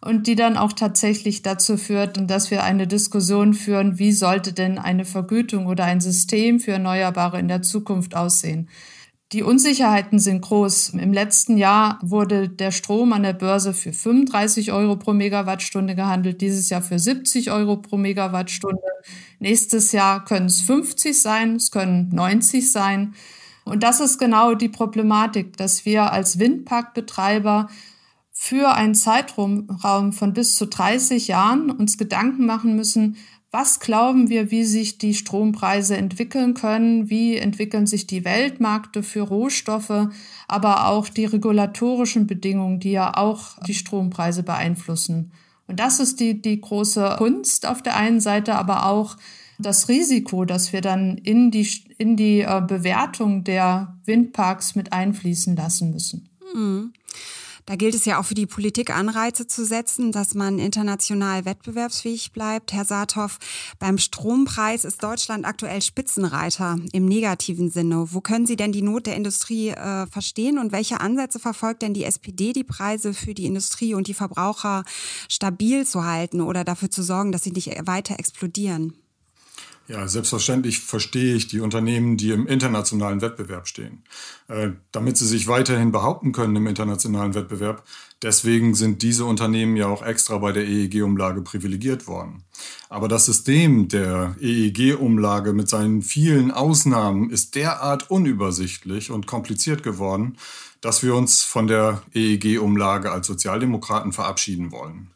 und 0.04 0.26
die 0.26 0.36
dann 0.36 0.58
auch 0.58 0.74
tatsächlich 0.74 1.44
dazu 1.44 1.78
führt, 1.78 2.30
dass 2.30 2.50
wir 2.50 2.64
eine 2.64 2.88
Diskussion 2.88 3.54
führen, 3.54 4.00
wie 4.00 4.12
sollte 4.12 4.52
denn 4.52 4.80
eine 4.80 5.06
Vergütung 5.06 5.68
oder 5.68 5.86
ein 5.86 6.02
System 6.02 6.60
für 6.60 6.72
Erneuerbare 6.72 7.40
in 7.40 7.48
der 7.48 7.62
Zukunft 7.62 8.16
aussehen. 8.16 8.68
Die 9.32 9.44
Unsicherheiten 9.44 10.20
sind 10.20 10.42
groß. 10.42 10.90
Im 10.90 11.14
letzten 11.14 11.56
Jahr 11.56 12.00
wurde 12.02 12.50
der 12.50 12.72
Strom 12.72 13.14
an 13.14 13.24
der 13.24 13.32
Börse 13.32 13.74
für 13.74 13.94
35 13.94 14.74
Euro 14.74 14.98
pro 14.98 15.14
Megawattstunde 15.14 15.96
gehandelt, 15.96 16.42
dieses 16.42 16.70
Jahr 16.70 16.82
für 16.82 17.00
70 17.00 17.50
Euro 17.50 17.78
pro 17.78 17.96
Megawattstunde. 17.96 18.82
Nächstes 19.40 19.94
Jahr 19.94 20.26
können 20.26 20.48
es 20.48 20.60
50 20.62 21.22
sein, 21.22 21.56
es 21.56 21.72
können 21.72 22.10
90 22.12 22.70
sein. 22.72 23.14
Und 23.64 23.84
das 23.84 24.02
ist 24.02 24.18
genau 24.18 24.54
die 24.54 24.68
Problematik, 24.68 25.56
dass 25.56 25.86
wir 25.86 26.12
als 26.12 26.38
Windparkbetreiber 26.38 27.70
für 28.44 28.74
einen 28.74 28.96
Zeitraum 28.96 29.68
von 30.14 30.34
bis 30.34 30.56
zu 30.56 30.66
30 30.66 31.28
Jahren 31.28 31.70
uns 31.70 32.00
Gedanken 32.00 32.48
machen 32.48 32.76
müssen, 32.76 33.18
was 33.52 33.80
glauben 33.80 34.30
wir, 34.30 34.50
wie 34.50 34.64
sich 34.64 34.98
die 34.98 35.14
Strompreise 35.14 35.96
entwickeln 35.96 36.56
können? 36.56 37.08
Wie 37.08 37.38
entwickeln 37.38 37.86
sich 37.86 38.08
die 38.08 38.26
Weltmärkte 38.26 39.04
für 39.04 39.22
Rohstoffe, 39.22 40.08
aber 40.48 40.88
auch 40.88 41.08
die 41.08 41.26
regulatorischen 41.26 42.26
Bedingungen, 42.26 42.80
die 42.80 42.94
ja 42.94 43.16
auch 43.16 43.60
die 43.68 43.76
Strompreise 43.76 44.42
beeinflussen? 44.42 45.34
Und 45.68 45.80
das 45.80 46.00
ist 46.00 46.20
die, 46.20 46.42
die 46.42 46.60
große 46.60 47.18
Kunst 47.20 47.68
auf 47.68 47.84
der 47.84 47.96
einen 47.96 48.22
Seite, 48.22 48.56
aber 48.56 48.88
auch 48.88 49.18
das 49.60 49.88
Risiko, 49.88 50.46
dass 50.46 50.74
wir 50.74 50.82
dann 50.82 51.20
in 51.20 51.52
die, 51.52 51.68
in 52.00 52.16
die 52.18 52.42
äh, 52.42 52.60
Bewertung 52.68 53.44
der 53.44 54.00
Windparks 54.06 54.74
mit 54.74 54.94
einfließen 54.94 55.56
lassen 55.56 55.92
müssen. 55.92 56.28
Mhm. 56.56 56.94
Da 57.66 57.76
gilt 57.76 57.96
es 57.96 58.06
ja 58.06 58.20
auch 58.20 58.26
für 58.26 58.34
die 58.34 58.46
Politik 58.46 58.96
Anreize 58.96 59.48
zu 59.48 59.66
setzen, 59.66 60.12
dass 60.12 60.34
man 60.34 60.60
international 60.60 61.46
wettbewerbsfähig 61.46 62.32
bleibt. 62.32 62.74
Herr 62.74 62.86
Saathoff, 62.86 63.40
beim 63.80 63.98
Strompreis 63.98 64.86
ist 64.86 65.04
Deutschland 65.04 65.46
aktuell 65.46 65.82
Spitzenreiter 65.82 66.78
im 66.92 67.06
negativen 67.06 67.70
Sinne. 67.70 68.08
Wo 68.12 68.22
können 68.22 68.46
Sie 68.46 68.56
denn 68.56 68.72
die 68.72 68.82
Not 68.82 69.06
der 69.06 69.16
Industrie 69.16 69.70
äh, 69.70 70.08
verstehen 70.08 70.58
und 70.58 70.72
welche 70.72 71.00
Ansätze 71.00 71.40
verfolgt 71.40 71.82
denn 71.82 71.94
die 71.94 72.06
SPD, 72.06 72.54
die 72.54 72.64
Preise 72.64 73.14
für 73.14 73.34
die 73.34 73.46
Industrie 73.46 73.94
und 73.94 74.08
die 74.08 74.14
Verbraucher 74.14 74.84
stabil 75.28 75.86
zu 75.86 76.06
halten 76.06 76.42
oder 76.42 76.64
dafür 76.64 76.90
zu 76.90 77.04
sorgen, 77.04 77.32
dass 77.32 77.44
sie 77.44 77.52
nicht 77.52 77.70
weiter 77.88 78.20
explodieren? 78.20 79.01
Ja, 79.88 80.08
selbstverständlich 80.08 80.80
verstehe 80.80 81.36
ich 81.36 81.48
die 81.48 81.60
Unternehmen, 81.60 82.16
die 82.16 82.32
im 82.32 82.48
internationalen 82.48 83.22
Wettbewerb 83.22 83.68
stehen. 83.68 84.04
Äh, 84.48 84.70
damit 84.92 85.18
sie 85.18 85.28
sich 85.28 85.48
weiterhin 85.48 85.92
behaupten 85.92 86.32
können 86.32 86.56
im 86.56 86.68
internationalen 86.68 87.34
Wettbewerb, 87.34 87.84
deswegen 88.22 88.74
sind 88.74 89.02
diese 89.02 89.26
Unternehmen 89.26 89.76
ja 89.76 89.88
auch 89.88 90.06
extra 90.06 90.38
bei 90.38 90.52
der 90.52 90.66
EEG-Umlage 90.66 91.42
privilegiert 91.42 92.08
worden. 92.08 92.44
Aber 92.90 93.08
das 93.08 93.26
System 93.26 93.88
der 93.88 94.36
EEG-Umlage 94.40 95.52
mit 95.52 95.68
seinen 95.68 96.04
vielen 96.04 96.52
Ausnahmen 96.52 97.30
ist 97.30 97.56
derart 97.56 98.10
unübersichtlich 98.10 99.12
und 99.12 99.28
kompliziert 99.28 99.84
geworden, 99.84 100.38
dass 100.80 101.04
wir 101.04 101.16
uns 101.16 101.44
von 101.44 101.68
der 101.68 102.02
EEG-Umlage 102.14 103.12
als 103.12 103.28
Sozialdemokraten 103.28 104.14
verabschieden 104.14 104.72
wollen. 104.72 105.12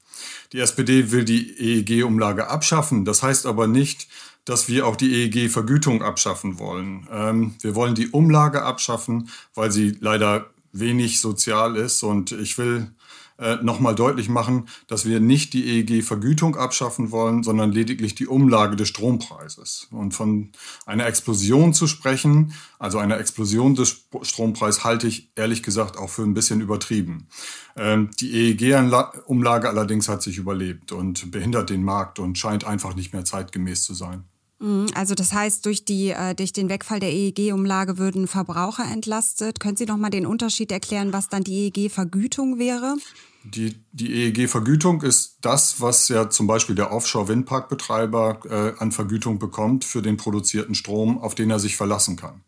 Die 0.53 0.59
SPD 0.59 1.11
will 1.11 1.25
die 1.25 1.57
EEG-Umlage 1.57 2.47
abschaffen. 2.47 3.05
Das 3.05 3.23
heißt 3.23 3.45
aber 3.45 3.67
nicht, 3.67 4.07
dass 4.45 4.69
wir 4.69 4.85
auch 4.87 4.95
die 4.95 5.13
EEG-Vergütung 5.13 6.03
abschaffen 6.03 6.59
wollen. 6.59 7.07
Ähm, 7.11 7.55
wir 7.61 7.75
wollen 7.75 7.95
die 7.95 8.09
Umlage 8.09 8.61
abschaffen, 8.61 9.29
weil 9.55 9.71
sie 9.71 9.97
leider 9.99 10.49
wenig 10.71 11.19
sozial 11.19 11.75
ist. 11.75 12.03
Und 12.03 12.31
ich 12.31 12.57
will 12.57 12.91
äh, 13.37 13.57
nochmal 13.57 13.95
deutlich 13.95 14.29
machen, 14.29 14.69
dass 14.87 15.05
wir 15.05 15.19
nicht 15.19 15.53
die 15.53 15.65
EEG-Vergütung 15.65 16.55
abschaffen 16.55 17.11
wollen, 17.11 17.43
sondern 17.43 17.71
lediglich 17.71 18.15
die 18.15 18.27
Umlage 18.27 18.75
des 18.75 18.87
Strompreises. 18.87 19.87
Und 19.91 20.13
von 20.13 20.51
einer 20.85 21.05
Explosion 21.05 21.73
zu 21.73 21.87
sprechen, 21.87 22.53
also 22.79 22.97
einer 22.97 23.19
Explosion 23.19 23.75
des 23.75 24.05
Strompreises, 24.21 24.83
halte 24.83 25.07
ich 25.07 25.31
ehrlich 25.35 25.63
gesagt 25.63 25.97
auch 25.97 26.09
für 26.09 26.23
ein 26.23 26.33
bisschen 26.33 26.61
übertrieben. 26.61 27.27
Ähm, 27.75 28.09
die 28.19 28.31
EEG-Umlage 28.33 29.69
allerdings 29.69 30.07
hat 30.07 30.21
sich 30.21 30.37
überlebt 30.37 30.91
und 30.91 31.31
behindert 31.31 31.69
den 31.69 31.83
Markt 31.83 32.19
und 32.19 32.37
scheint 32.37 32.63
einfach 32.63 32.95
nicht 32.95 33.13
mehr 33.13 33.25
zeitgemäß 33.25 33.83
zu 33.83 33.93
sein. 33.93 34.23
Mhm, 34.59 34.87
also 34.95 35.15
das 35.15 35.33
heißt, 35.33 35.65
durch, 35.65 35.85
die, 35.85 36.09
äh, 36.09 36.33
durch 36.35 36.53
den 36.53 36.69
Wegfall 36.69 36.99
der 36.99 37.11
EEG-Umlage 37.11 37.97
würden 37.97 38.27
Verbraucher 38.27 38.85
entlastet. 38.85 39.59
Können 39.59 39.77
Sie 39.77 39.85
noch 39.85 39.97
mal 39.97 40.09
den 40.09 40.25
Unterschied 40.25 40.71
erklären, 40.71 41.13
was 41.13 41.29
dann 41.29 41.43
die 41.43 41.65
EEG-Vergütung 41.65 42.57
wäre? 42.57 42.95
Die, 43.43 43.75
die 43.91 44.11
EEG-Vergütung 44.11 45.03
ist 45.03 45.37
das, 45.41 45.79
was 45.79 46.07
ja 46.07 46.29
zum 46.29 46.47
Beispiel 46.47 46.75
der 46.75 46.91
Offshore-Windparkbetreiber 46.91 48.39
äh, 48.49 48.81
an 48.81 48.91
Vergütung 48.91 49.37
bekommt 49.37 49.83
für 49.83 50.01
den 50.01 50.17
produzierten 50.17 50.73
Strom, 50.73 51.19
auf 51.19 51.35
den 51.35 51.51
er 51.51 51.59
sich 51.59 51.75
verlassen 51.75 52.15
kann. 52.15 52.41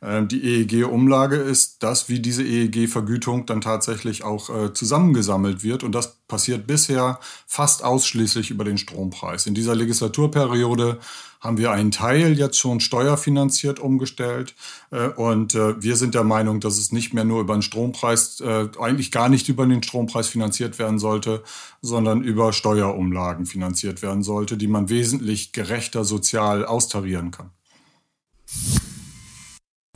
Ähm, 0.00 0.28
die 0.28 0.44
EEG-Umlage 0.44 1.36
ist 1.36 1.82
das, 1.82 2.08
wie 2.08 2.20
diese 2.20 2.44
EEG-Vergütung 2.44 3.46
dann 3.46 3.60
tatsächlich 3.60 4.22
auch 4.22 4.48
äh, 4.50 4.72
zusammengesammelt 4.72 5.64
wird. 5.64 5.82
Und 5.82 5.92
das 5.92 6.18
passiert 6.28 6.66
bisher 6.66 7.18
fast 7.46 7.82
ausschließlich 7.82 8.50
über 8.50 8.64
den 8.64 8.78
Strompreis. 8.78 9.46
In 9.46 9.54
dieser 9.54 9.74
Legislaturperiode 9.74 11.00
haben 11.40 11.58
wir 11.58 11.70
einen 11.70 11.90
Teil 11.90 12.38
jetzt 12.38 12.58
schon 12.58 12.80
steuerfinanziert 12.80 13.78
umgestellt. 13.78 14.54
Äh, 14.90 15.08
und 15.08 15.54
äh, 15.54 15.80
wir 15.82 15.96
sind 15.96 16.14
der 16.14 16.24
Meinung, 16.24 16.60
dass 16.60 16.78
es 16.78 16.92
nicht 16.92 17.14
mehr 17.14 17.24
nur 17.24 17.40
über 17.40 17.54
den 17.54 17.62
Strompreis, 17.62 18.42
eigentlich 18.78 19.10
gar 19.10 19.28
nicht 19.28 19.48
über 19.48 19.66
den 19.66 19.82
Strompreis 19.82 20.28
finanziert 20.28 20.78
werden 20.78 20.98
sollte, 20.98 21.42
sondern 21.82 22.22
über 22.22 22.52
Steuerumlagen 22.52 23.46
finanziert 23.46 24.02
werden 24.02 24.22
sollte, 24.22 24.56
die 24.56 24.68
man 24.68 24.88
wesentlich 24.88 25.52
gerechter 25.52 26.04
sozial 26.04 26.64
austarieren 26.64 27.30
kann. 27.30 27.50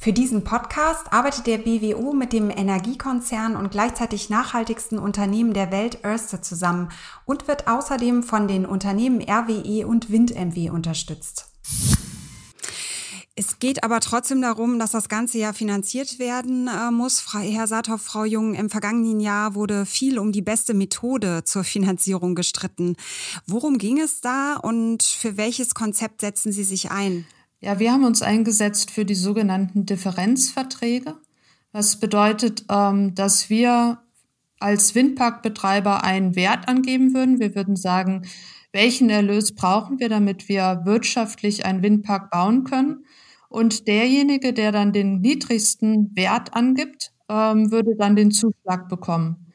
Für 0.03 0.13
diesen 0.13 0.43
Podcast 0.43 1.13
arbeitet 1.13 1.47
der 1.47 1.59
BWO 1.59 2.13
mit 2.13 2.33
dem 2.33 2.51
Energiekonzern 2.51 3.55
und 3.55 3.71
gleichzeitig 3.71 4.31
nachhaltigsten 4.31 4.99
Unternehmen 4.99 5.53
der 5.55 5.71
Welt 5.71 6.05
Örste 6.05 6.41
zusammen 6.41 6.89
und 7.25 7.47
wird 7.47 7.69
außerdem 7.69 8.25
von 8.25 8.49
den 8.49 8.67
Unternehmen 8.67 9.23
RWE 9.23 9.87
und 9.87 10.11
WindMW 10.11 10.71
unterstützt. 10.71 11.47
Es 13.37 13.61
geht 13.61 13.85
aber 13.85 14.01
trotzdem 14.01 14.43
darum, 14.43 14.81
dass 14.81 14.91
das 14.91 15.09
Ganze 15.09 15.39
ja 15.39 15.53
finanziert 15.53 16.19
werden 16.19 16.67
äh, 16.67 16.91
muss. 16.91 17.25
Herr 17.33 17.69
Saathoff, 17.69 18.03
Frau 18.03 18.25
Jung, 18.25 18.55
im 18.55 18.71
vergangenen 18.71 19.21
Jahr 19.21 19.55
wurde 19.55 19.87
viel 19.87 20.19
um 20.19 20.33
die 20.33 20.43
beste 20.43 20.75
Methode 20.75 21.45
zur 21.45 21.63
Finanzierung 21.63 22.35
gestritten. 22.35 22.97
Worum 23.47 23.79
ging 23.79 24.01
es 24.01 24.21
da 24.21 24.57
und 24.57 25.05
für 25.05 25.37
welches 25.37 25.75
Konzept 25.75 26.23
setzen 26.23 26.51
Sie 26.51 26.65
sich 26.65 26.91
ein? 26.91 27.25
Ja, 27.65 27.79
wir 27.79 27.93
haben 27.93 28.05
uns 28.05 28.23
eingesetzt 28.23 28.91
für 28.91 29.05
die 29.05 29.15
sogenannten 29.15 29.87
Differenzverträge. 29.87 31.15
Was 31.71 32.01
bedeutet, 32.01 32.65
ähm, 32.69 33.15
dass 33.15 33.51
wir 33.51 34.03
als 34.59 34.97
Windparkbetreiber 34.97 36.03
einen 36.03 36.35
Wert 36.35 36.67
angeben 36.69 37.15
würden. 37.15 37.39
Wir 37.39 37.55
würden 37.55 37.77
sagen, 37.77 38.27
welchen 38.73 39.11
Erlös 39.11 39.55
brauchen 39.55 40.01
wir, 40.01 40.09
damit 40.09 40.49
wir 40.49 40.83
wirtschaftlich 40.85 41.65
einen 41.65 41.85
Windpark 41.85 42.31
bauen 42.31 42.65
können. 42.65 43.05
Und 43.49 43.87
derjenige, 43.87 44.53
der 44.53 44.73
dann 44.73 44.93
den 44.93 45.21
niedrigsten 45.21 46.11
Wert 46.17 46.55
angibt, 46.55 47.13
ähm, 47.29 47.71
würde 47.71 47.95
dann 47.97 48.17
den 48.17 48.33
Zuschlag 48.33 48.89
bekommen. 48.89 49.53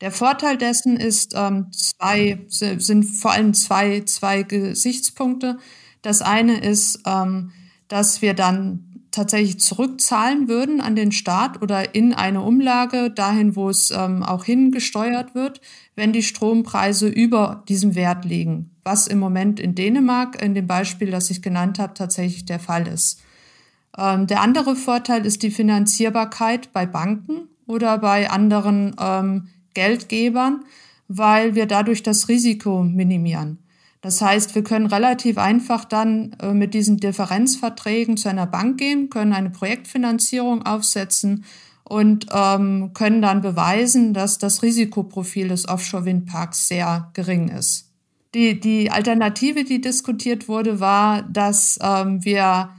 Der 0.00 0.12
Vorteil 0.12 0.56
dessen 0.56 0.96
ist 0.96 1.34
ähm, 1.36 1.70
zwei, 1.72 2.46
sind 2.48 3.04
vor 3.04 3.32
allem 3.32 3.52
zwei, 3.52 4.00
zwei 4.00 4.44
Gesichtspunkte. 4.44 5.58
Das 6.02 6.22
eine 6.22 6.60
ist, 6.60 7.00
ähm, 7.06 7.52
dass 7.88 8.22
wir 8.22 8.34
dann 8.34 8.90
tatsächlich 9.10 9.58
zurückzahlen 9.58 10.48
würden 10.48 10.80
an 10.80 10.94
den 10.94 11.12
Staat 11.12 11.62
oder 11.62 11.94
in 11.94 12.14
eine 12.14 12.42
Umlage 12.42 13.10
dahin, 13.10 13.56
wo 13.56 13.68
es 13.68 13.90
ähm, 13.90 14.22
auch 14.22 14.44
hingesteuert 14.44 15.34
wird, 15.34 15.60
wenn 15.96 16.12
die 16.12 16.22
Strompreise 16.22 17.08
über 17.08 17.64
diesem 17.68 17.94
Wert 17.94 18.24
liegen, 18.24 18.70
was 18.84 19.08
im 19.08 19.18
Moment 19.18 19.58
in 19.58 19.74
Dänemark 19.74 20.40
in 20.40 20.54
dem 20.54 20.66
Beispiel, 20.66 21.10
das 21.10 21.30
ich 21.30 21.42
genannt 21.42 21.78
habe, 21.78 21.94
tatsächlich 21.94 22.44
der 22.44 22.60
Fall 22.60 22.86
ist. 22.86 23.20
Ähm, 23.98 24.26
der 24.26 24.40
andere 24.42 24.76
Vorteil 24.76 25.26
ist 25.26 25.42
die 25.42 25.50
Finanzierbarkeit 25.50 26.72
bei 26.72 26.86
Banken 26.86 27.48
oder 27.66 27.98
bei 27.98 28.30
anderen 28.30 28.94
ähm, 29.00 29.48
Geldgebern, 29.74 30.64
weil 31.08 31.56
wir 31.56 31.66
dadurch 31.66 32.02
das 32.04 32.28
Risiko 32.28 32.84
minimieren. 32.84 33.58
Das 34.00 34.22
heißt, 34.22 34.54
wir 34.54 34.64
können 34.64 34.86
relativ 34.86 35.36
einfach 35.36 35.84
dann 35.84 36.34
äh, 36.40 36.52
mit 36.52 36.72
diesen 36.72 36.96
Differenzverträgen 36.96 38.16
zu 38.16 38.28
einer 38.28 38.46
Bank 38.46 38.78
gehen, 38.78 39.10
können 39.10 39.32
eine 39.32 39.50
Projektfinanzierung 39.50 40.64
aufsetzen 40.64 41.44
und 41.84 42.26
ähm, 42.32 42.92
können 42.94 43.20
dann 43.20 43.42
beweisen, 43.42 44.14
dass 44.14 44.38
das 44.38 44.62
Risikoprofil 44.62 45.48
des 45.48 45.68
Offshore-Windparks 45.68 46.68
sehr 46.68 47.10
gering 47.14 47.48
ist. 47.48 47.88
Die, 48.32 48.58
die 48.58 48.90
Alternative, 48.90 49.64
die 49.64 49.80
diskutiert 49.80 50.48
wurde, 50.48 50.78
war, 50.78 51.22
dass 51.22 51.78
ähm, 51.82 52.24
wir 52.24 52.70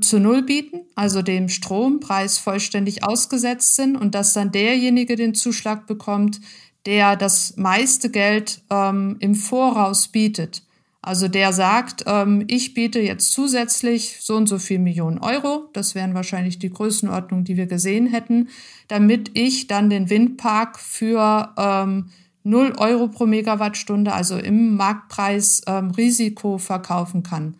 zu 0.00 0.18
Null 0.18 0.42
bieten, 0.42 0.80
also 0.96 1.22
dem 1.22 1.48
Strompreis 1.48 2.38
vollständig 2.38 3.04
ausgesetzt 3.04 3.76
sind 3.76 3.96
und 3.96 4.14
dass 4.14 4.32
dann 4.32 4.50
derjenige 4.50 5.14
den 5.14 5.34
Zuschlag 5.34 5.86
bekommt, 5.86 6.40
der 6.86 7.16
das 7.16 7.56
meiste 7.56 8.10
Geld 8.10 8.62
ähm, 8.70 9.16
im 9.20 9.34
Voraus 9.34 10.08
bietet. 10.08 10.62
Also 11.00 11.28
der 11.28 11.52
sagt, 11.52 12.04
ähm, 12.06 12.44
ich 12.48 12.74
biete 12.74 13.00
jetzt 13.00 13.32
zusätzlich 13.32 14.18
so 14.20 14.36
und 14.36 14.46
so 14.48 14.58
viel 14.58 14.78
Millionen 14.78 15.18
Euro, 15.18 15.68
das 15.72 15.94
wären 15.94 16.14
wahrscheinlich 16.14 16.58
die 16.58 16.70
Größenordnung, 16.70 17.44
die 17.44 17.56
wir 17.56 17.66
gesehen 17.66 18.06
hätten, 18.06 18.48
damit 18.88 19.30
ich 19.34 19.68
dann 19.68 19.90
den 19.90 20.10
Windpark 20.10 20.78
für 20.78 21.54
ähm, 21.56 22.10
0 22.42 22.74
Euro 22.78 23.08
pro 23.08 23.26
Megawattstunde, 23.26 24.12
also 24.12 24.36
im 24.38 24.76
Marktpreis 24.76 25.62
ähm, 25.66 25.90
Risiko 25.92 26.58
verkaufen 26.58 27.22
kann. 27.22 27.54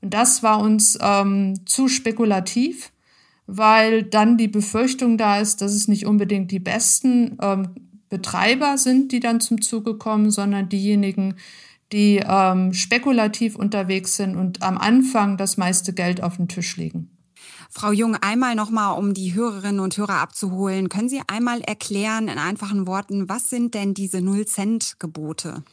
Und 0.00 0.14
das 0.14 0.42
war 0.42 0.60
uns 0.60 0.98
ähm, 1.00 1.66
zu 1.66 1.88
spekulativ, 1.88 2.92
weil 3.46 4.02
dann 4.02 4.36
die 4.36 4.48
Befürchtung 4.48 5.18
da 5.18 5.40
ist, 5.40 5.62
dass 5.62 5.72
es 5.72 5.88
nicht 5.88 6.06
unbedingt 6.06 6.50
die 6.50 6.58
besten 6.58 7.38
ähm, 7.40 7.68
Betreiber 8.08 8.78
sind, 8.78 9.12
die 9.12 9.20
dann 9.20 9.40
zum 9.40 9.62
Zuge 9.62 9.96
kommen, 9.96 10.30
sondern 10.30 10.68
diejenigen, 10.68 11.36
die 11.92 12.22
ähm, 12.26 12.72
spekulativ 12.72 13.56
unterwegs 13.56 14.16
sind 14.16 14.36
und 14.36 14.62
am 14.62 14.78
Anfang 14.78 15.36
das 15.36 15.56
meiste 15.56 15.92
Geld 15.92 16.22
auf 16.22 16.36
den 16.36 16.48
Tisch 16.48 16.76
legen. 16.76 17.10
Frau 17.70 17.90
Jung, 17.90 18.16
einmal 18.16 18.54
nochmal, 18.54 18.96
um 18.98 19.14
die 19.14 19.34
Hörerinnen 19.34 19.80
und 19.80 19.96
Hörer 19.96 20.20
abzuholen, 20.20 20.88
können 20.88 21.08
Sie 21.08 21.20
einmal 21.26 21.60
erklären 21.60 22.28
in 22.28 22.38
einfachen 22.38 22.86
Worten, 22.86 23.28
was 23.28 23.50
sind 23.50 23.74
denn 23.74 23.94
diese 23.94 24.20
Null-Cent-Gebote? 24.20 25.64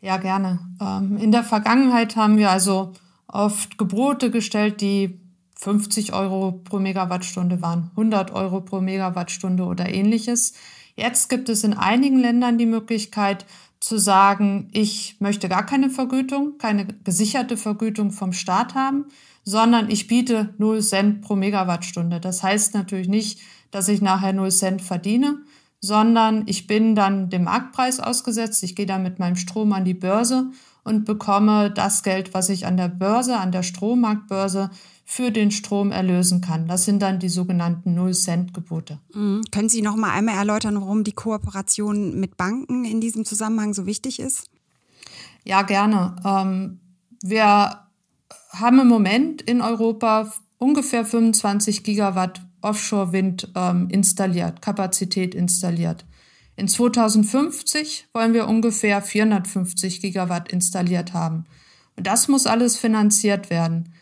Ja, 0.00 0.16
gerne. 0.16 0.60
Ähm, 0.80 1.16
in 1.16 1.32
der 1.32 1.42
Vergangenheit 1.42 2.16
haben 2.16 2.36
wir 2.36 2.50
also 2.50 2.92
oft 3.26 3.78
Gebote 3.78 4.30
gestellt, 4.30 4.80
die 4.80 5.20
50 5.56 6.14
Euro 6.14 6.52
pro 6.52 6.78
Megawattstunde 6.78 7.60
waren, 7.60 7.90
100 7.90 8.32
Euro 8.32 8.60
pro 8.60 8.80
Megawattstunde 8.80 9.64
oder 9.64 9.92
ähnliches. 9.92 10.54
Jetzt 10.96 11.28
gibt 11.28 11.48
es 11.48 11.64
in 11.64 11.74
einigen 11.74 12.18
Ländern 12.18 12.58
die 12.58 12.66
Möglichkeit 12.66 13.46
zu 13.80 13.98
sagen, 13.98 14.68
ich 14.72 15.16
möchte 15.20 15.48
gar 15.48 15.64
keine 15.64 15.88
Vergütung, 15.90 16.58
keine 16.58 16.86
gesicherte 17.04 17.56
Vergütung 17.56 18.10
vom 18.10 18.32
Staat 18.32 18.74
haben, 18.74 19.06
sondern 19.44 19.90
ich 19.90 20.06
biete 20.06 20.54
0 20.58 20.82
Cent 20.82 21.22
pro 21.22 21.34
Megawattstunde. 21.34 22.20
Das 22.20 22.42
heißt 22.42 22.74
natürlich 22.74 23.08
nicht, 23.08 23.40
dass 23.70 23.88
ich 23.88 24.02
nachher 24.02 24.32
0 24.32 24.50
Cent 24.50 24.82
verdiene, 24.82 25.38
sondern 25.80 26.44
ich 26.46 26.66
bin 26.66 26.94
dann 26.94 27.30
dem 27.30 27.44
Marktpreis 27.44 28.00
ausgesetzt. 28.00 28.62
Ich 28.62 28.76
gehe 28.76 28.86
dann 28.86 29.02
mit 29.02 29.18
meinem 29.18 29.36
Strom 29.36 29.72
an 29.72 29.86
die 29.86 29.94
Börse 29.94 30.50
und 30.84 31.04
bekomme 31.04 31.70
das 31.70 32.02
Geld, 32.02 32.34
was 32.34 32.48
ich 32.48 32.66
an 32.66 32.76
der 32.76 32.88
Börse, 32.88 33.36
an 33.38 33.52
der 33.52 33.62
Strommarktbörse 33.62 34.70
für 35.04 35.32
den 35.32 35.50
Strom 35.50 35.90
erlösen 35.90 36.40
kann. 36.40 36.68
Das 36.68 36.84
sind 36.84 37.02
dann 37.02 37.18
die 37.18 37.28
sogenannten 37.28 37.94
Null-Cent-Gebote. 37.94 38.98
Mhm. 39.12 39.42
Können 39.50 39.68
Sie 39.68 39.82
noch 39.82 39.96
mal 39.96 40.12
einmal 40.12 40.36
erläutern, 40.36 40.80
warum 40.80 41.02
die 41.02 41.12
Kooperation 41.12 42.20
mit 42.20 42.36
Banken 42.36 42.84
in 42.84 43.00
diesem 43.00 43.24
Zusammenhang 43.24 43.74
so 43.74 43.86
wichtig 43.86 44.20
ist? 44.20 44.48
Ja, 45.44 45.62
gerne. 45.62 46.14
Ähm, 46.24 46.80
wir 47.22 47.80
haben 48.52 48.78
im 48.78 48.88
Moment 48.88 49.42
in 49.42 49.60
Europa 49.60 50.32
ungefähr 50.58 51.04
25 51.04 51.82
Gigawatt 51.82 52.40
Offshore-Wind 52.62 53.52
ähm, 53.54 53.88
installiert, 53.90 54.62
Kapazität 54.62 55.34
installiert. 55.34 56.04
In 56.60 56.68
2050 56.68 58.08
wollen 58.12 58.34
wir 58.34 58.46
ungefähr 58.46 59.00
450 59.00 60.02
Gigawatt 60.02 60.52
installiert 60.52 61.14
haben. 61.14 61.46
Und 61.96 62.06
das 62.06 62.28
muss 62.28 62.46
alles 62.46 62.76
finanziert 62.76 63.48
werden. 63.48 63.94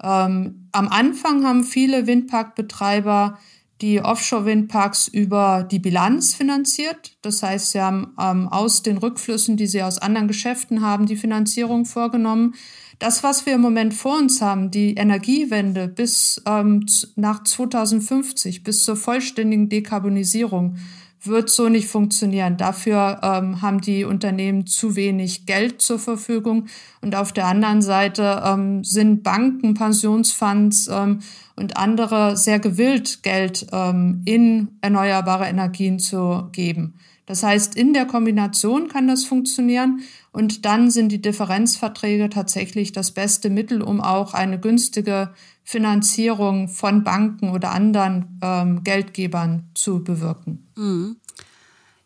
Ähm, 0.00 0.68
am 0.70 0.86
Anfang 0.86 1.44
haben 1.44 1.64
viele 1.64 2.06
Windparkbetreiber 2.06 3.40
die 3.80 4.00
Offshore-Windparks 4.00 5.08
über 5.08 5.66
die 5.68 5.80
Bilanz 5.80 6.32
finanziert. 6.32 7.16
Das 7.22 7.42
heißt, 7.42 7.72
sie 7.72 7.80
haben 7.80 8.14
ähm, 8.20 8.46
aus 8.46 8.84
den 8.84 8.98
Rückflüssen, 8.98 9.56
die 9.56 9.66
sie 9.66 9.82
aus 9.82 9.98
anderen 9.98 10.28
Geschäften 10.28 10.82
haben, 10.82 11.06
die 11.06 11.16
Finanzierung 11.16 11.86
vorgenommen. 11.86 12.54
Das, 13.00 13.24
was 13.24 13.46
wir 13.46 13.54
im 13.56 13.60
Moment 13.60 13.94
vor 13.94 14.16
uns 14.16 14.40
haben, 14.40 14.70
die 14.70 14.94
Energiewende 14.94 15.88
bis 15.88 16.40
ähm, 16.46 16.86
nach 17.16 17.42
2050, 17.42 18.62
bis 18.62 18.84
zur 18.84 18.94
vollständigen 18.94 19.68
Dekarbonisierung, 19.68 20.76
wird 21.26 21.50
so 21.50 21.68
nicht 21.68 21.88
funktionieren. 21.88 22.56
Dafür 22.56 23.20
ähm, 23.22 23.62
haben 23.62 23.80
die 23.80 24.04
Unternehmen 24.04 24.66
zu 24.66 24.96
wenig 24.96 25.46
Geld 25.46 25.82
zur 25.82 25.98
Verfügung. 25.98 26.66
Und 27.00 27.14
auf 27.14 27.32
der 27.32 27.46
anderen 27.46 27.82
Seite 27.82 28.42
ähm, 28.44 28.84
sind 28.84 29.22
Banken, 29.22 29.74
Pensionsfonds 29.74 30.88
ähm, 30.88 31.20
und 31.56 31.76
andere 31.76 32.36
sehr 32.36 32.58
gewillt, 32.58 33.22
Geld 33.22 33.66
ähm, 33.72 34.22
in 34.24 34.68
erneuerbare 34.80 35.46
Energien 35.46 35.98
zu 35.98 36.48
geben. 36.52 36.94
Das 37.26 37.42
heißt, 37.42 37.74
in 37.74 37.92
der 37.92 38.06
Kombination 38.06 38.88
kann 38.88 39.08
das 39.08 39.24
funktionieren 39.24 40.02
und 40.30 40.64
dann 40.64 40.90
sind 40.90 41.10
die 41.10 41.20
Differenzverträge 41.20 42.30
tatsächlich 42.30 42.92
das 42.92 43.10
beste 43.10 43.50
Mittel, 43.50 43.82
um 43.82 44.00
auch 44.00 44.32
eine 44.32 44.60
günstige 44.60 45.30
Finanzierung 45.66 46.68
von 46.68 47.02
Banken 47.02 47.50
oder 47.50 47.72
anderen 47.72 48.38
ähm, 48.40 48.84
Geldgebern 48.84 49.68
zu 49.74 50.02
bewirken. 50.02 50.68
Mhm. 50.76 51.16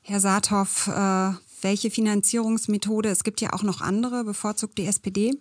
Herr 0.01 0.19
Saathoff, 0.19 0.89
äh, 0.89 1.33
welche 1.61 1.91
Finanzierungsmethode? 1.91 3.11
Es 3.11 3.23
gibt 3.23 3.43
ja 3.43 3.53
auch 3.53 3.63
noch 3.63 3.83
andere, 3.83 4.25
bevorzugt 4.25 4.79
die 4.79 4.87
SPD? 4.87 5.35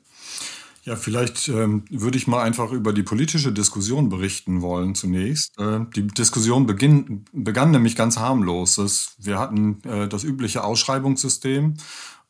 Ja, 0.83 0.97
vielleicht 0.97 1.47
ähm, 1.47 1.85
würde 1.89 2.17
ich 2.17 2.27
mal 2.27 2.41
einfach 2.41 2.71
über 2.71 2.91
die 2.91 3.03
politische 3.03 3.53
Diskussion 3.53 4.09
berichten 4.09 4.61
wollen 4.61 4.95
zunächst. 4.95 5.57
Äh, 5.57 5.81
die 5.95 6.07
Diskussion 6.07 6.65
beginn, 6.65 7.23
begann 7.31 7.71
nämlich 7.71 7.95
ganz 7.95 8.17
harmlos. 8.17 8.75
Das, 8.75 9.15
wir 9.17 9.39
hatten 9.39 9.81
äh, 9.83 10.09
das 10.09 10.25
übliche 10.25 10.63
Ausschreibungssystem 10.63 11.75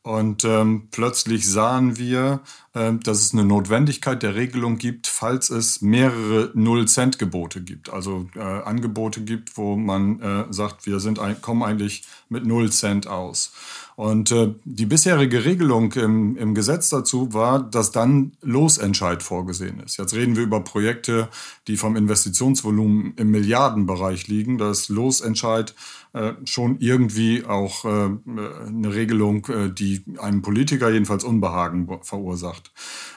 und 0.02 0.46
ähm, 0.46 0.88
plötzlich 0.90 1.46
sahen 1.46 1.98
wir, 1.98 2.40
äh, 2.72 2.92
dass 2.94 3.20
es 3.20 3.34
eine 3.34 3.44
Notwendigkeit 3.44 4.22
der 4.22 4.34
Regelung 4.34 4.78
gibt, 4.78 5.06
falls 5.06 5.50
es 5.50 5.82
mehrere 5.82 6.50
Null-Cent-Gebote 6.54 7.60
gibt. 7.60 7.90
Also 7.90 8.26
äh, 8.34 8.40
Angebote 8.40 9.20
gibt, 9.20 9.58
wo 9.58 9.76
man 9.76 10.20
äh, 10.20 10.44
sagt, 10.50 10.86
wir 10.86 11.00
sind 11.00 11.18
ein, 11.18 11.42
kommen 11.42 11.62
eigentlich 11.62 12.04
mit 12.30 12.46
Null 12.46 12.70
Cent 12.70 13.08
aus. 13.08 13.52
Und 13.96 14.32
äh, 14.32 14.54
die 14.64 14.86
bisherige 14.86 15.44
Regelung 15.44 15.92
im, 15.92 16.36
im 16.36 16.54
Gesetz 16.54 16.88
dazu 16.88 17.32
war, 17.32 17.62
dass 17.62 17.92
dann 17.92 18.32
Losentscheid 18.40 19.22
vorgesehen 19.22 19.80
ist. 19.80 19.98
Jetzt 19.98 20.14
reden 20.14 20.36
wir 20.36 20.42
über 20.42 20.60
Projekte, 20.60 21.28
die 21.66 21.76
vom 21.76 21.96
Investitionsvolumen 21.96 23.14
im 23.16 23.30
Milliardenbereich 23.30 24.28
liegen. 24.28 24.58
Das 24.58 24.88
Losentscheid 24.88 25.74
äh, 26.12 26.32
schon 26.44 26.78
irgendwie 26.80 27.44
auch 27.44 27.84
äh, 27.84 27.88
eine 27.88 28.94
Regelung, 28.94 29.46
äh, 29.46 29.70
die 29.70 30.02
einem 30.18 30.42
Politiker 30.42 30.90
jedenfalls 30.90 31.22
Unbehagen 31.22 31.88
verursacht. 32.02 32.72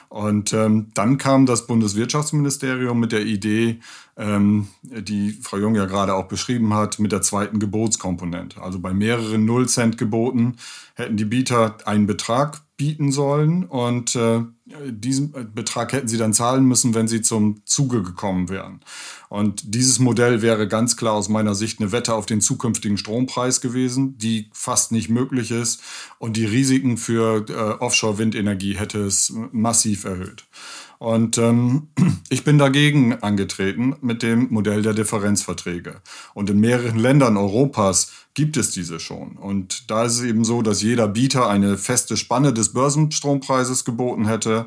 Und 0.08 0.52
ähm, 0.52 0.90
dann 0.94 1.18
kam 1.18 1.46
das 1.46 1.66
Bundeswirtschaftsministerium 1.66 2.98
mit 2.98 3.12
der 3.12 3.24
Idee, 3.24 3.80
ähm, 4.16 4.68
die 4.82 5.30
Frau 5.30 5.56
Jung 5.56 5.74
ja 5.74 5.86
gerade 5.86 6.14
auch 6.14 6.28
beschrieben 6.28 6.74
hat, 6.74 6.98
mit 6.98 7.12
der 7.12 7.22
zweiten 7.22 7.58
Gebotskomponente. 7.58 8.62
Also 8.62 8.78
bei 8.78 8.94
mehreren 8.94 9.44
Null-Cent-Geboten 9.44 10.56
hätten 10.94 11.16
die 11.16 11.24
Bieter 11.24 11.76
einen 11.84 12.06
Betrag 12.06 12.60
bieten 12.76 13.12
sollen 13.12 13.64
und 13.64 14.16
äh, 14.16 14.40
diesen 14.66 15.32
Betrag 15.54 15.92
hätten 15.92 16.08
sie 16.08 16.16
dann 16.16 16.32
zahlen 16.32 16.64
müssen, 16.64 16.94
wenn 16.94 17.06
sie 17.06 17.22
zum 17.22 17.64
Zuge 17.64 18.02
gekommen 18.02 18.48
wären. 18.48 18.80
Und 19.28 19.74
dieses 19.74 20.00
Modell 20.00 20.42
wäre 20.42 20.66
ganz 20.66 20.96
klar 20.96 21.12
aus 21.12 21.28
meiner 21.28 21.54
Sicht 21.54 21.80
eine 21.80 21.92
Wette 21.92 22.14
auf 22.14 22.26
den 22.26 22.40
zukünftigen 22.40 22.96
Strompreis 22.96 23.60
gewesen, 23.60 24.18
die 24.18 24.50
fast 24.52 24.90
nicht 24.90 25.08
möglich 25.08 25.50
ist. 25.50 25.82
Und 26.18 26.36
die 26.36 26.46
Risiken 26.46 26.96
für 26.96 27.44
äh, 27.48 27.82
Offshore-Windenergie 27.82 28.76
hätte 28.76 29.00
es 29.04 29.32
massiv 29.52 30.04
erhöht. 30.04 30.44
Und 31.04 31.36
ähm, 31.36 31.88
ich 32.30 32.44
bin 32.44 32.56
dagegen 32.56 33.22
angetreten 33.22 33.94
mit 34.00 34.22
dem 34.22 34.48
Modell 34.50 34.80
der 34.80 34.94
Differenzverträge. 34.94 35.96
Und 36.32 36.48
in 36.48 36.60
mehreren 36.60 36.98
Ländern 36.98 37.36
Europas 37.36 38.10
gibt 38.32 38.56
es 38.56 38.70
diese 38.70 38.98
schon. 38.98 39.36
Und 39.36 39.90
da 39.90 40.04
ist 40.04 40.14
es 40.14 40.22
eben 40.22 40.46
so, 40.46 40.62
dass 40.62 40.80
jeder 40.80 41.06
Bieter 41.06 41.46
eine 41.46 41.76
feste 41.76 42.16
Spanne 42.16 42.54
des 42.54 42.72
Börsenstrumpreises 42.72 43.84
geboten 43.84 44.26
hätte. 44.26 44.64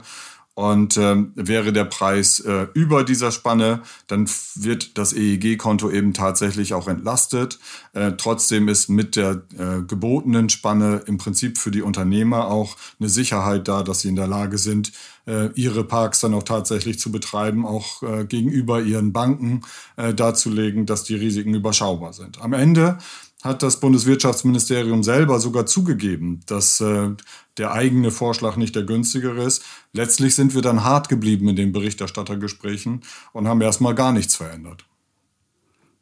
Und 0.54 0.98
ähm, 0.98 1.34
wäre 1.36 1.74
der 1.74 1.86
Preis 1.86 2.40
äh, 2.40 2.68
über 2.74 3.04
dieser 3.04 3.32
Spanne, 3.32 3.82
dann 4.08 4.28
wird 4.56 4.98
das 4.98 5.14
EEG-Konto 5.14 5.92
eben 5.92 6.14
tatsächlich 6.14 6.74
auch 6.74 6.88
entlastet. 6.88 7.60
Äh, 7.94 8.14
trotzdem 8.18 8.68
ist 8.68 8.90
mit 8.90 9.16
der 9.16 9.44
äh, 9.58 9.82
gebotenen 9.88 10.50
Spanne 10.50 11.04
im 11.06 11.20
Prinzip 11.20 11.60
für 11.60 11.70
die 11.70 11.84
Unternehmer 11.84 12.48
auch 12.48 12.76
eine 13.00 13.10
Sicherheit 13.10 13.68
da, 13.68 13.84
dass 13.84 14.02
sie 14.02 14.10
in 14.10 14.16
der 14.16 14.26
Lage 14.26 14.58
sind, 14.58 14.92
äh, 15.28 15.50
ihre 15.56 15.84
Parks 15.84 16.22
dann 16.22 16.34
auch 16.34 16.44
tatsächlich 16.44 17.00
zu 17.00 17.12
betreiben, 17.12 17.66
auch 17.66 18.02
äh, 18.02 18.26
gegenüber 18.26 18.82
ihren 18.82 19.14
Banken 19.14 19.62
äh, 19.98 20.14
darzulegen, 20.14 20.86
dass 20.86 21.04
die 21.04 21.16
Risiken 21.16 21.54
überschaubar 21.54 22.14
sind. 22.14 22.42
Am 22.42 22.54
Ende 22.54 22.98
hat 23.44 23.62
das 23.62 23.80
Bundeswirtschaftsministerium 23.80 25.04
selber 25.04 25.40
sogar 25.40 25.66
zugegeben, 25.66 26.42
dass 26.48 26.82
äh, 26.82 27.10
der 27.58 27.72
eigene 27.72 28.12
Vorschlag 28.12 28.56
nicht 28.56 28.76
der 28.76 28.84
günstigere 28.84 29.44
ist. 29.44 29.64
Letztlich 29.94 30.36
sind 30.36 30.56
wir 30.56 30.62
dann 30.62 30.84
hart 30.84 31.10
geblieben 31.10 31.48
in 31.48 31.56
den 31.56 31.72
Berichterstattergesprächen 31.72 33.02
und 33.34 33.48
haben 33.48 33.62
erstmal 33.62 33.96
gar 33.96 34.12
nichts 34.12 34.36
verändert. 34.36 34.86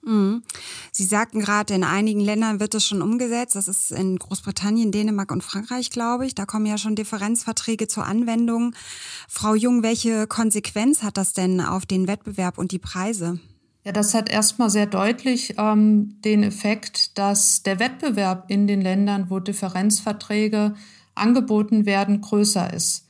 Mhm. 0.06 0.44
Sie 0.91 1.04
sagten 1.04 1.39
gerade, 1.39 1.74
in 1.74 1.84
einigen 1.84 2.20
Ländern 2.20 2.60
wird 2.60 2.76
es 2.76 2.86
schon 2.86 3.02
umgesetzt. 3.02 3.56
Das 3.56 3.68
ist 3.68 3.91
in 3.91 4.18
Großbritannien, 4.18 4.91
Dänemark 4.91 5.32
und 5.32 5.44
Frankreich, 5.44 5.89
glaube 5.89 6.26
ich. 6.26 6.36
Da 6.36 6.46
kommen 6.46 6.65
ja 6.65 6.78
schon 6.78 6.96
Differenzverträge 6.96 7.88
zur 7.88 8.06
Anwendung. 8.06 8.76
Frau 9.28 9.56
Jung, 9.56 9.84
welche 9.84 10.28
Konsequenz 10.28 11.04
hat 11.04 11.18
das 11.18 11.34
denn 11.34 11.60
auf 11.60 11.86
den 11.86 12.08
Wettbewerb 12.08 12.58
und 12.58 12.72
die 12.72 12.80
Preise? 12.80 13.39
Ja, 13.84 13.91
das 13.91 14.13
hat 14.13 14.30
erstmal 14.30 14.70
sehr 14.70 14.88
deutlich 14.88 15.56
ähm, 15.58 16.20
den 16.24 16.44
Effekt, 16.44 17.18
dass 17.18 17.62
der 17.62 17.80
Wettbewerb 17.80 18.46
in 18.50 18.65
den 18.65 18.82
Ländern, 18.82 19.30
wo 19.30 19.39
Differenzverträge 19.39 20.74
angeboten 21.13 21.86
werden, 21.86 22.22
größer 22.22 22.74
ist. 22.74 23.05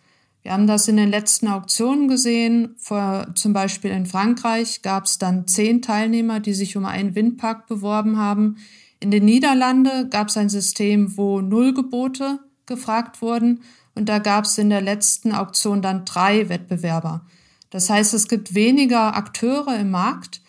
Wir 0.46 0.54
haben 0.54 0.68
das 0.68 0.88
in 0.88 0.98
den 0.98 1.10
letzten 1.10 1.48
Auktionen 1.48 2.08
gesehen. 2.08 2.76
Vor, 2.78 3.30
zum 3.34 3.52
Beispiel 3.52 3.90
in 3.90 4.06
Frankreich 4.06 4.84
gab 4.84 5.06
es 5.06 5.18
dann 5.18 5.48
zehn 5.48 5.82
Teilnehmer, 5.82 6.40
die 6.40 6.54
sich 6.54 6.78
um 6.78 6.86
einen 6.86 7.16
Windpark 7.16 7.66
beworben 7.66 8.20
haben. 8.20 8.58
In 9.00 9.10
den 9.10 9.26
Niederlanden 9.26 10.12
gab 10.12 10.28
es 10.28 10.38
ein 10.38 10.50
System, 10.50 11.18
wo 11.18 11.42
null 11.42 11.74
Gebote 11.74 12.42
gefragt 12.68 13.24
wurden. 13.24 13.62
Und 13.96 14.08
da 14.08 14.20
gab 14.20 14.46
es 14.46 14.60
in 14.60 14.70
der 14.70 14.82
letzten 14.82 15.32
Auktion 15.32 15.82
dann 15.82 16.06
drei 16.06 16.48
Wettbewerber. 16.48 17.26
Das 17.72 17.90
heißt, 17.90 18.14
es 18.14 18.28
gibt 18.28 18.54
weniger 18.54 19.16
Akteure 19.18 19.80
im 19.80 19.90
Markt 19.90 20.42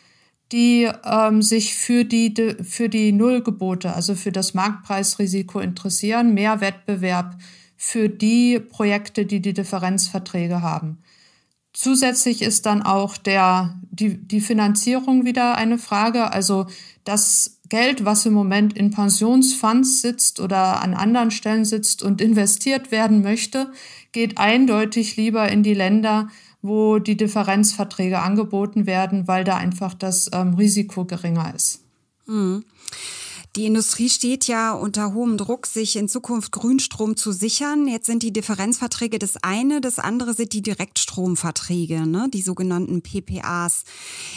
die 0.53 0.89
ähm, 1.05 1.43
sich 1.43 1.75
für 1.75 2.05
die, 2.05 2.33
für 2.63 2.89
die 2.89 3.11
Nullgebote, 3.11 3.93
also 3.93 4.15
für 4.15 4.31
das 4.31 4.55
Marktpreisrisiko 4.55 5.59
interessieren, 5.59 6.35
mehr 6.35 6.61
Wettbewerb 6.61 7.37
für 7.77 8.09
die 8.09 8.59
Projekte, 8.59 9.27
die 9.27 9.41
die 9.41 9.55
Differenzverträge 9.55 10.63
haben. 10.63 10.99
Zusätzlich 11.73 12.41
ist 12.41 12.65
dann 12.65 12.83
auch 12.83 13.19
der, 13.19 13.79
die, 13.91 14.17
die 14.17 14.41
Finanzierung 14.41 15.27
wieder 15.27 15.57
eine 15.57 15.77
Frage. 15.77 16.33
Also 16.33 16.67
das 17.05 17.59
Geld, 17.69 18.05
was 18.07 18.25
im 18.25 18.33
Moment 18.33 18.77
in 18.77 18.91
Pensionsfonds 18.91 20.01
sitzt 20.01 20.41
oder 20.41 20.83
an 20.83 20.95
anderen 20.95 21.31
Stellen 21.31 21.67
sitzt 21.67 22.03
und 22.03 22.23
investiert 22.23 22.91
werden 22.91 23.21
möchte, 23.21 23.71
geht 24.13 24.39
eindeutig 24.39 25.17
lieber 25.17 25.51
in 25.51 25.63
die 25.63 25.75
Länder, 25.75 26.29
wo 26.63 26.99
die 26.99 27.17
Differenzverträge 27.17 28.21
angeboten 28.21 28.87
werden, 28.87 29.29
weil 29.29 29.45
da 29.45 29.57
einfach 29.57 29.93
das 29.93 30.31
ähm, 30.33 30.55
Risiko 30.55 31.05
geringer 31.05 31.53
ist. 31.55 31.83
Mhm. 32.27 32.65
Die 33.57 33.65
Industrie 33.65 34.11
steht 34.11 34.47
ja 34.49 34.73
unter 34.73 35.15
hohem 35.15 35.39
Druck, 35.39 35.67
sich 35.67 35.97
in 35.97 36.11
Zukunft 36.11 36.53
Grünstrom 36.53 37.17
zu 37.17 37.33
sichern. 37.33 37.89
Jetzt 37.89 38.05
sind 38.05 38.23
die 38.23 38.33
Differenzverträge 38.33 39.19
das 39.19 39.39
eine, 39.43 39.81
das 39.81 39.99
andere 39.99 40.35
sind 40.35 40.53
die 40.53 40.61
Direktstromverträge, 40.61 42.07
ne, 42.07 42.29
die 42.31 42.43
sogenannten 42.43 43.01
PPAs. 43.01 43.85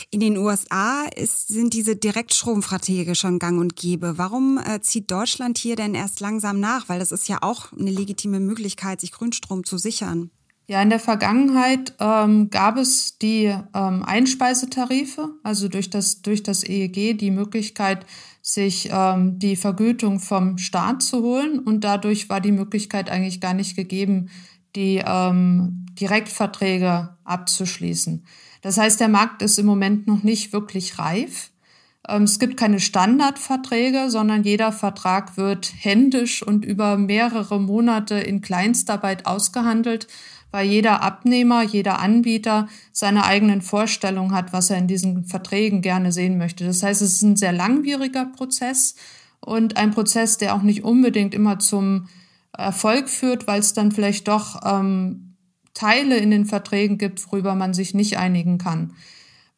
In 0.10 0.22
den 0.22 0.38
USA 0.38 1.04
ist, 1.18 1.50
sind 1.50 1.74
diese 1.74 1.98
Direktstromverträge 1.98 3.14
schon 3.14 3.40
gang 3.40 3.60
und 3.60 3.76
gäbe. 3.76 4.18
Warum 4.18 4.58
äh, 4.58 4.80
zieht 4.80 5.12
Deutschland 5.12 5.58
hier 5.58 5.76
denn 5.76 5.96
erst 5.96 6.22
langsam 6.22 6.62
nach? 6.62 6.88
Weil 6.88 7.00
das 7.00 7.12
ist 7.12 7.28
ja 7.28 7.40
auch 7.42 7.74
eine 7.74 7.92
legitime 7.92 8.40
Möglichkeit, 8.40 9.02
sich 9.02 9.12
Grünstrom 9.12 9.66
zu 9.66 9.78
sichern. 9.78 10.32
Ja, 10.70 10.82
in 10.82 10.92
der 10.92 11.00
Vergangenheit 11.00 11.96
ähm, 12.00 12.52
gab 12.52 12.78
es 12.78 13.18
die 13.18 13.46
ähm, 13.74 14.04
Einspeisetarife, 14.06 15.30
also 15.42 15.68
durch 15.68 15.90
das, 15.90 16.22
durch 16.22 16.44
das 16.44 16.64
EEG 16.64 17.18
die 17.18 17.32
Möglichkeit, 17.32 18.06
sich 18.54 18.90
ähm, 18.92 19.40
die 19.40 19.56
Vergütung 19.56 20.20
vom 20.20 20.58
Staat 20.58 21.02
zu 21.02 21.22
holen. 21.22 21.60
Und 21.60 21.84
dadurch 21.84 22.30
war 22.30 22.42
die 22.42 22.52
Möglichkeit 22.52 23.10
eigentlich 23.10 23.42
gar 23.42 23.54
nicht 23.54 23.76
gegeben, 23.76 24.30
die 24.76 25.02
ähm, 25.06 25.86
Direktverträge 26.00 27.18
abzuschließen. 27.24 28.26
Das 28.62 28.78
heißt, 28.78 29.00
der 29.00 29.08
Markt 29.08 29.42
ist 29.42 29.58
im 29.58 29.66
Moment 29.66 30.08
noch 30.08 30.24
nicht 30.24 30.54
wirklich 30.54 31.00
reif. 31.00 31.52
Ähm, 32.10 32.24
es 32.24 32.40
gibt 32.40 32.58
keine 32.58 32.80
Standardverträge, 32.80 34.10
sondern 34.10 34.44
jeder 34.44 34.72
Vertrag 34.72 35.38
wird 35.38 35.72
händisch 35.78 36.42
und 36.42 36.66
über 36.66 36.98
mehrere 36.98 37.60
Monate 37.60 38.16
in 38.16 38.42
Kleinstarbeit 38.42 39.26
ausgehandelt 39.26 40.08
weil 40.52 40.68
jeder 40.68 41.04
Abnehmer, 41.04 41.64
jeder 41.64 42.00
Anbieter 42.00 42.68
seine 42.92 43.26
eigenen 43.26 43.62
Vorstellungen 43.62 44.34
hat, 44.34 44.52
was 44.54 44.70
er 44.70 44.78
in 44.78 44.88
diesen 44.88 45.26
Verträgen 45.26 45.82
gerne 45.82 46.12
sehen 46.12 46.38
möchte. 46.38 46.66
Das 46.66 46.82
heißt, 46.82 47.02
es 47.02 47.14
ist 47.14 47.22
ein 47.22 47.36
sehr 47.36 47.54
langwieriger 47.54 48.26
Prozess 48.26 48.96
und 49.40 49.78
ein 49.78 49.92
Prozess, 49.92 50.38
der 50.38 50.56
auch 50.56 50.62
nicht 50.62 50.84
unbedingt 50.84 51.34
immer 51.34 51.60
zum 51.60 52.08
Erfolg 52.52 53.10
führt, 53.10 53.48
weil 53.48 53.60
es 53.60 53.74
dann 53.74 53.92
vielleicht 53.92 54.28
doch 54.28 54.60
ähm, 54.66 55.36
Teile 55.74 56.18
in 56.18 56.32
den 56.32 56.46
Verträgen 56.46 56.98
gibt, 56.98 57.26
worüber 57.28 57.56
man 57.56 57.74
sich 57.74 57.94
nicht 57.94 58.18
einigen 58.18 58.58
kann. 58.58 58.94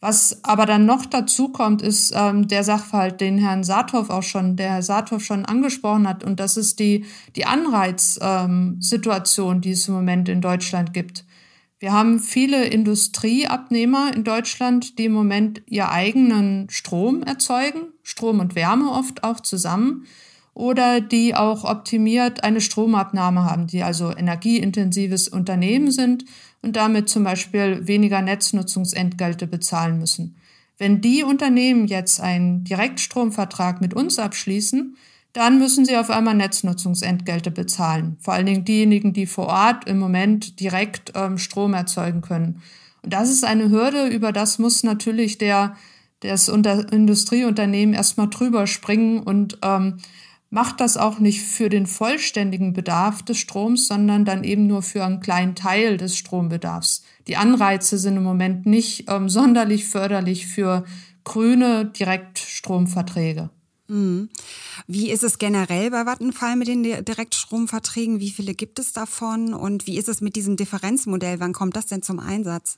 Was 0.04 0.44
aber 0.44 0.66
dann 0.66 0.88
noch 0.88 1.06
dazu 1.06 1.50
kommt, 1.50 1.84
ist 1.84 2.12
ähm, 2.16 2.48
der 2.48 2.64
Sachverhalt, 2.64 3.22
den 3.22 3.38
Herrn 3.38 3.64
Saathoff 3.64 4.10
auch 4.10 4.24
schon, 4.24 4.56
der 4.56 4.72
Herr 4.72 4.82
Saathoff 4.82 5.24
schon 5.24 5.46
angesprochen 5.46 6.08
hat, 6.08 6.24
und 6.24 6.40
das 6.40 6.58
ist 6.58 6.80
die, 6.80 7.06
die 7.36 7.46
Anreizsituation, 7.46 9.56
ähm, 9.56 9.62
die 9.62 9.72
es 9.72 9.88
im 9.88 9.94
Moment 9.94 10.28
in 10.28 10.42
Deutschland 10.42 10.92
gibt. 10.92 11.24
Wir 11.78 11.94
haben 11.94 12.20
viele 12.20 12.66
Industrieabnehmer 12.66 14.12
in 14.16 14.24
Deutschland, 14.24 14.98
die 14.98 15.06
im 15.06 15.14
Moment 15.14 15.62
ihr 15.68 15.92
eigenen 15.92 16.68
Strom 16.72 17.22
erzeugen, 17.22 17.82
Strom 18.02 18.40
und 18.40 18.56
Wärme 18.56 18.90
oft 18.90 19.24
auch 19.24 19.40
zusammen, 19.40 20.08
oder 20.56 21.00
die 21.00 21.36
auch 21.36 21.64
optimiert 21.64 22.44
eine 22.44 22.60
Stromabnahme 22.60 23.46
haben, 23.46 23.68
die 23.68 23.84
also 23.84 24.12
energieintensives 24.12 25.28
Unternehmen 25.28 25.92
sind 25.92 26.26
und 26.62 26.76
damit 26.76 27.10
zum 27.10 27.24
Beispiel 27.24 27.88
weniger 27.88 28.22
Netznutzungsentgelte 28.22 29.48
bezahlen 29.48 30.00
müssen. 30.00 30.36
Wenn 30.78 31.02
die 31.02 31.24
Unternehmen 31.24 31.86
jetzt 31.86 32.20
einen 32.20 32.64
Direktstromvertrag 32.64 33.82
mit 33.82 33.94
uns 33.94 34.18
abschließen, 34.18 34.96
dann 35.34 35.60
müssen 35.60 35.86
sie 35.86 35.96
auf 35.96 36.10
einmal 36.10 36.36
Netznutzungsentgelte 36.36 37.52
bezahlen. 37.52 38.18
Vor 38.20 38.34
allen 38.34 38.46
Dingen 38.46 38.66
diejenigen, 38.66 39.14
die 39.14 39.26
vor 39.26 39.48
Ort 39.48 39.88
im 39.88 40.00
Moment 40.00 40.60
direkt 40.60 41.14
ähm, 41.16 41.38
Strom 41.38 41.74
erzeugen 41.74 42.22
können. 42.22 42.62
Und 43.02 43.14
das 43.14 43.30
ist 43.30 43.46
eine 43.46 43.70
Hürde, 43.70 44.08
über 44.08 44.32
das 44.32 44.60
muss 44.60 44.84
natürlich 44.84 45.38
der, 45.38 45.76
das 46.20 46.48
Industrieunternehmen 46.48 47.96
erstmal 47.96 48.30
drüber 48.30 48.68
springen 48.68 49.22
und 49.22 49.58
ähm, 49.64 49.98
macht 50.52 50.82
das 50.82 50.98
auch 50.98 51.18
nicht 51.20 51.42
für 51.42 51.70
den 51.70 51.88
vollständigen 51.88 52.74
Bedarf 52.74 53.24
des 53.24 53.38
Stroms, 53.40 53.88
sondern 53.88 54.26
dann 54.26 54.44
eben 54.44 54.68
nur 54.68 54.84
für 54.84 55.04
einen 55.04 55.22
kleinen 55.22 55.56
Teil 55.56 55.98
des 55.98 56.18
Strombedarfs. 56.18 57.04
Die 57.28 57.38
Anreize 57.38 57.98
sind 57.98 58.18
im 58.18 58.24
Moment 58.24 58.66
nicht 58.66 59.06
ähm, 59.10 59.30
sonderlich 59.30 59.88
förderlich 59.88 60.46
für 60.46 60.84
grüne 61.24 61.86
Direktstromverträge. 61.86 63.50
Mhm. 63.88 64.30
Wie 64.88 65.10
ist 65.10 65.24
es 65.24 65.38
generell 65.38 65.90
bei 65.90 66.06
Vattenfall 66.06 66.58
mit 66.58 66.68
den 66.68 66.84
Direktstromverträgen? 66.84 68.20
Wie 68.20 68.32
viele 68.32 68.54
gibt 68.54 68.78
es 68.80 68.92
davon? 68.92 69.54
Und 69.54 69.88
wie 69.88 69.98
ist 69.98 70.10
es 70.10 70.20
mit 70.20 70.36
diesem 70.36 70.58
Differenzmodell? 70.58 71.40
Wann 71.40 71.54
kommt 71.54 71.78
das 71.78 71.86
denn 71.86 72.02
zum 72.02 72.20
Einsatz? 72.20 72.78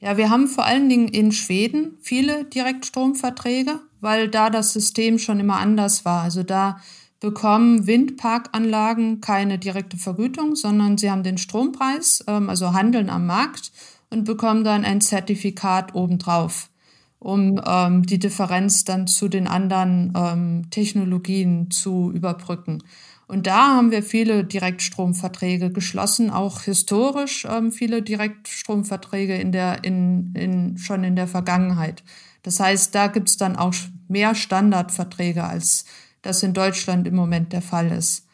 Ja, 0.00 0.16
wir 0.16 0.30
haben 0.30 0.46
vor 0.46 0.64
allen 0.64 0.88
Dingen 0.88 1.08
in 1.08 1.32
Schweden 1.32 1.98
viele 2.00 2.44
Direktstromverträge 2.44 3.80
weil 4.00 4.28
da 4.28 4.50
das 4.50 4.72
System 4.72 5.18
schon 5.18 5.40
immer 5.40 5.58
anders 5.58 6.04
war. 6.04 6.22
Also 6.22 6.42
da 6.42 6.80
bekommen 7.20 7.86
Windparkanlagen 7.86 9.20
keine 9.20 9.58
direkte 9.58 9.96
Vergütung, 9.96 10.54
sondern 10.54 10.98
sie 10.98 11.10
haben 11.10 11.24
den 11.24 11.38
Strompreis, 11.38 12.24
ähm, 12.28 12.48
also 12.48 12.72
handeln 12.72 13.10
am 13.10 13.26
Markt 13.26 13.72
und 14.10 14.24
bekommen 14.24 14.64
dann 14.64 14.84
ein 14.84 15.00
Zertifikat 15.00 15.94
obendrauf, 15.94 16.70
um 17.18 17.60
ähm, 17.66 18.06
die 18.06 18.20
Differenz 18.20 18.84
dann 18.84 19.08
zu 19.08 19.28
den 19.28 19.48
anderen 19.48 20.12
ähm, 20.16 20.70
Technologien 20.70 21.70
zu 21.70 22.12
überbrücken. 22.12 22.84
Und 23.28 23.46
da 23.46 23.76
haben 23.76 23.90
wir 23.90 24.02
viele 24.02 24.42
Direktstromverträge 24.42 25.70
geschlossen, 25.70 26.30
auch 26.30 26.62
historisch 26.62 27.46
ähm, 27.48 27.72
viele 27.72 28.02
Direktstromverträge 28.02 29.36
in 29.36 29.52
der, 29.52 29.84
in, 29.84 30.32
in, 30.34 30.78
schon 30.78 31.04
in 31.04 31.14
der 31.14 31.28
Vergangenheit. 31.28 32.02
Das 32.42 32.58
heißt, 32.58 32.94
da 32.94 33.08
gibt 33.08 33.28
es 33.28 33.36
dann 33.36 33.56
auch 33.56 33.74
mehr 34.08 34.34
Standardverträge, 34.34 35.44
als 35.44 35.84
das 36.22 36.42
in 36.42 36.54
Deutschland 36.54 37.06
im 37.06 37.14
Moment 37.14 37.52
der 37.52 37.60
Fall 37.60 37.92
ist. 37.92 38.26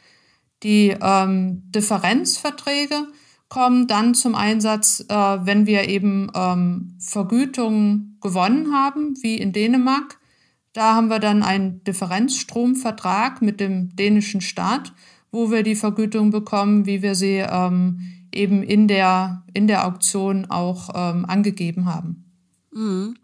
Die 0.63 0.97
ähm, 1.01 1.63
Differenzverträge 1.73 3.09
kommen 3.49 3.89
dann 3.89 4.15
zum 4.15 4.37
Einsatz, 4.37 5.05
äh, 5.09 5.15
wenn 5.15 5.67
wir 5.67 5.89
eben 5.89 6.31
ähm, 6.35 6.97
Vergütungen 7.01 8.17
gewonnen 8.21 8.73
haben, 8.73 9.17
wie 9.23 9.39
in 9.39 9.53
Dänemark. 9.53 10.21
Da 10.75 10.95
haben 10.95 11.09
wir 11.09 11.21
dann 11.21 11.43
einen 11.43 11.83
Differenzstromvertrag 11.85 13.41
mit 13.41 13.61
dem 13.61 13.95
dänischen 13.97 14.41
Staat, 14.41 14.93
wo 15.31 15.51
wir 15.51 15.63
die 15.63 15.77
Vergütung 15.77 16.31
bekommen, 16.31 16.85
wie 16.85 17.01
wir 17.01 17.15
sie 17.15 17.37
ähm, 17.37 18.01
eben 18.33 18.63
in 18.63 18.89
der, 18.89 19.45
in 19.55 19.69
der 19.69 19.87
Auktion 19.87 20.51
auch 20.51 20.91
ähm, 20.95 21.25
angegeben 21.25 21.87
haben. 21.87 22.25
Mhm. 22.73 23.15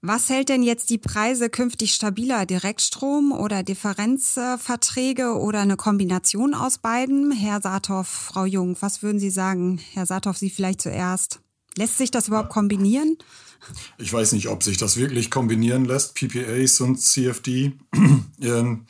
Was 0.00 0.28
hält 0.30 0.48
denn 0.48 0.62
jetzt 0.62 0.90
die 0.90 0.98
Preise 0.98 1.50
künftig 1.50 1.92
stabiler? 1.92 2.46
Direktstrom 2.46 3.32
oder 3.32 3.64
Differenzverträge 3.64 5.36
oder 5.36 5.60
eine 5.60 5.76
Kombination 5.76 6.54
aus 6.54 6.78
beiden? 6.78 7.32
Herr 7.32 7.60
Saathoff, 7.60 8.06
Frau 8.06 8.44
Jung, 8.44 8.76
was 8.78 9.02
würden 9.02 9.18
Sie 9.18 9.30
sagen? 9.30 9.80
Herr 9.94 10.06
Saathoff, 10.06 10.36
Sie 10.36 10.50
vielleicht 10.50 10.82
zuerst. 10.82 11.40
Lässt 11.78 11.96
sich 11.96 12.10
das 12.10 12.26
überhaupt 12.26 12.48
kombinieren? 12.48 13.16
Ich 13.98 14.12
weiß 14.12 14.32
nicht, 14.32 14.48
ob 14.48 14.64
sich 14.64 14.78
das 14.78 14.96
wirklich 14.96 15.30
kombinieren 15.30 15.84
lässt, 15.84 16.16
PPAs 16.16 16.80
und 16.80 17.00
CFD. 17.00 17.72
Ähm, 18.40 18.86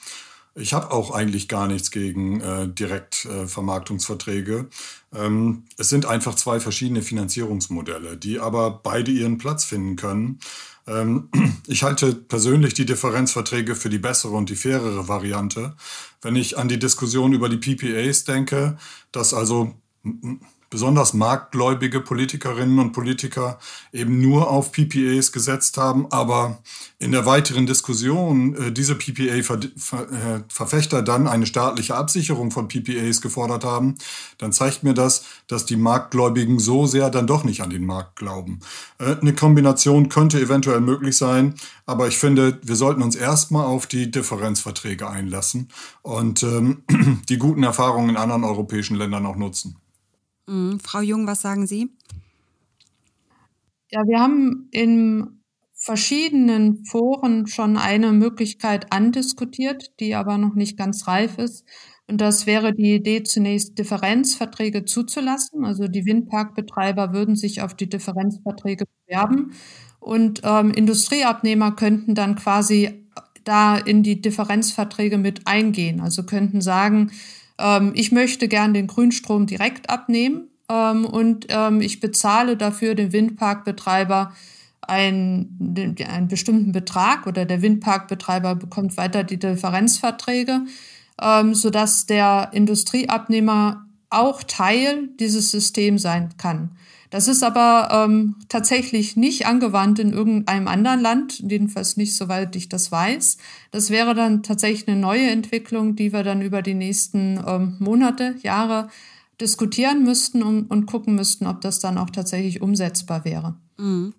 ich 0.55 0.75
habe 0.75 0.91
auch 0.91 1.11
eigentlich 1.11 1.49
gar 1.49 1.69
nichts 1.69 1.91
gegen 1.91 2.43
äh, 2.43 2.69
Direktvermarktungsverträge. 2.69 4.69
Äh, 5.15 5.25
ähm, 5.25 5.63
es 5.79 5.89
sind 5.89 6.05
einfach 6.05 6.35
zwei 6.35 6.61
verschiedene 6.61 7.01
Finanzierungsmodelle, 7.01 8.19
die 8.19 8.39
aber 8.39 8.71
beide 8.71 9.11
ihren 9.11 9.39
Platz 9.39 9.65
finden 9.65 9.97
können. 9.97 10.39
Ähm, 10.87 11.31
ich 11.67 11.83
halte 11.83 12.15
persönlich 12.15 12.75
die 12.75 12.85
Differenzverträge 12.85 13.75
für 13.75 13.89
die 13.89 13.99
bessere 13.99 14.33
und 14.33 14.51
die 14.51 14.57
fairere 14.57 15.09
Variante. 15.09 15.75
Wenn 16.21 16.37
ich 16.37 16.59
an 16.59 16.69
die 16.69 16.79
Diskussion 16.79 17.33
über 17.33 17.49
die 17.49 17.57
PPAs 17.57 18.25
denke, 18.25 18.77
dass 19.13 19.33
also 19.33 19.75
besonders 20.71 21.15
marktgläubige 21.15 22.01
Politikerinnen 22.01 22.79
und 22.79 22.93
Politiker 22.93 23.59
eben 23.93 24.21
nur 24.21 24.51
auf 24.51 24.73
PPAs 24.73 25.33
gesetzt 25.33 25.79
haben, 25.79 26.07
aber 26.11 26.59
in 26.99 27.13
der 27.13 27.27
weiteren 27.27 27.67
Diskussion 27.67 28.55
äh, 28.55 28.73
diese 28.73 28.95
PPA-Verfechter 28.95 30.99
äh, 30.99 31.05
dann 31.05 31.29
eine 31.29 31.47
staatliche 31.47 31.95
Absicherung 31.95 32.51
von 32.51 32.69
PPAs 32.69 33.21
gefordert 33.21 33.65
haben, 33.65 33.95
dann 34.37 34.53
zeigt 34.53 34.83
mir 34.83 34.95
das, 34.95 35.25
dass 35.47 35.65
die 35.65 35.77
Marktgläubigen 35.77 36.59
so 36.59 36.87
sehr 36.87 37.11
dann 37.11 37.27
doch 37.27 37.45
nicht 37.45 37.63
an 37.63 37.71
den 37.71 37.87
Markt 37.87 38.17
glauben. 38.17 38.61
Äh, 38.99 39.17
eine 39.21 39.33
Kombination 39.33 40.09
könnte 40.09 40.41
eventuell 40.41 40.81
möglich 40.81 41.17
sein, 41.17 41.55
aber 41.87 42.09
ich 42.09 42.19
finde, 42.19 42.59
wir 42.63 42.77
sollten 42.77 43.03
uns 43.03 43.17
erstmal 43.17 43.65
auf 43.65 43.87
die 43.87 44.11
Differenzverträge 44.11 45.09
einlassen 45.09 45.69
und 46.03 46.43
ähm, 46.43 46.83
die 47.29 47.39
guten 47.39 47.63
Erfahrungen 47.63 48.11
in 48.11 48.17
anderen 48.17 48.45
europäischen 48.45 48.97
Ländern 48.97 49.25
auch 49.25 49.37
nutzen. 49.37 49.77
Mhm. 50.49 50.81
Frau 50.81 51.01
Jung, 51.01 51.27
was 51.27 51.43
sagen 51.43 51.67
Sie? 51.67 51.91
Ja, 53.91 54.07
wir 54.07 54.19
haben 54.21 54.69
in 54.71 55.41
verschiedenen 55.75 56.85
Foren 56.85 57.47
schon 57.47 57.77
eine 57.77 58.13
Möglichkeit 58.13 58.93
andiskutiert, 58.93 59.93
die 60.01 60.15
aber 60.15 60.37
noch 60.37 60.55
nicht 60.55 60.77
ganz 60.77 61.07
reif 61.07 61.39
ist. 61.39 61.65
Und 62.07 62.21
das 62.21 62.47
wäre 62.47 62.75
die 62.75 62.95
Idee, 62.97 63.23
zunächst 63.23 63.79
Differenzverträge 63.79 64.85
zuzulassen. 64.85 65.65
Also 65.65 65.89
die 65.89 66.05
Windparkbetreiber 66.05 67.13
würden 67.13 67.37
sich 67.37 67.63
auf 67.63 67.75
die 67.75 67.89
Differenzverträge 67.89 68.85
bewerben 69.07 69.53
und 70.01 70.41
ähm, 70.45 70.71
Industrieabnehmer 70.73 71.73
könnten 71.73 72.15
dann 72.15 72.35
quasi 72.37 73.07
da 73.45 73.77
in 73.79 74.03
die 74.03 74.21
Differenzverträge 74.21 75.19
mit 75.19 75.47
eingehen. 75.47 76.01
Also 76.01 76.25
könnten 76.25 76.61
sagen, 76.61 77.11
ähm, 77.59 77.93
ich 77.95 78.13
möchte 78.13 78.49
gern 78.49 78.75
den 78.75 78.87
Grünstrom 78.87 79.47
direkt 79.47 79.91
abnehmen 79.91 80.49
ähm, 80.69 81.05
und 81.05 81.47
ähm, 81.49 81.81
ich 81.81 82.01
bezahle 82.01 82.57
dafür 82.57 82.95
den 82.95 83.13
Windparkbetreiber 83.13 84.33
einen, 84.81 85.75
einen 86.09 86.29
bestimmten 86.29 86.73
Betrag 86.73 87.27
oder 87.27 87.45
der 87.45 87.61
Windparkbetreiber 87.63 88.55
bekommt 88.55 88.97
weiter 88.97 89.23
die 89.23 89.39
Differenzverträge, 89.39 90.63
ähm, 91.21 91.55
sodass 91.55 92.07
der 92.07 92.51
Industrieabnehmer 92.53 93.88
auch 94.11 94.43
Teil 94.43 95.09
dieses 95.19 95.51
Systems 95.51 96.03
sein 96.03 96.31
kann. 96.39 96.71
Das 97.11 97.27
ist 97.27 97.43
aber 97.43 97.89
ähm, 97.91 98.37
tatsächlich 98.49 99.17
nicht 99.17 99.47
angewandt 99.47 99.99
in 99.99 100.13
irgendeinem 100.13 100.69
anderen 100.69 101.01
Land, 101.01 101.39
jedenfalls 101.41 101.97
nicht 101.97 102.15
soweit 102.15 102.55
ich 102.55 102.69
das 102.69 102.93
weiß. 102.93 103.39
Das 103.71 103.89
wäre 103.89 104.15
dann 104.15 104.43
tatsächlich 104.43 104.87
eine 104.89 105.01
neue 105.01 105.31
Entwicklung, 105.31 105.97
die 105.97 106.13
wir 106.13 106.23
dann 106.23 106.43
über 106.43 106.61
die 106.61 106.75
nächsten 106.75 107.43
ähm, 107.47 107.77
Monate, 107.79 108.35
Jahre 108.43 108.89
diskutieren 109.41 110.05
müssten 110.05 110.43
und, 110.43 110.71
und 110.71 110.87
gucken 110.87 111.15
müssten, 111.15 111.47
ob 111.47 111.63
das 111.63 111.81
dann 111.81 111.97
auch 111.97 112.11
tatsächlich 112.11 112.61
umsetzbar 112.61 113.25
wäre. 113.25 113.55
Mhm. 113.79 114.13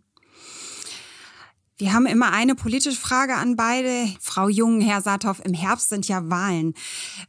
Wir 1.80 1.94
haben 1.94 2.08
immer 2.08 2.34
eine 2.34 2.56
politische 2.56 3.00
Frage 3.00 3.36
an 3.36 3.56
beide. 3.56 4.10
Frau 4.20 4.50
Jung, 4.50 4.82
Herr 4.82 5.02
Saathoff, 5.02 5.42
im 5.46 5.54
Herbst 5.54 5.88
sind 5.88 6.10
ja 6.10 6.30
Wahlen. 6.30 6.74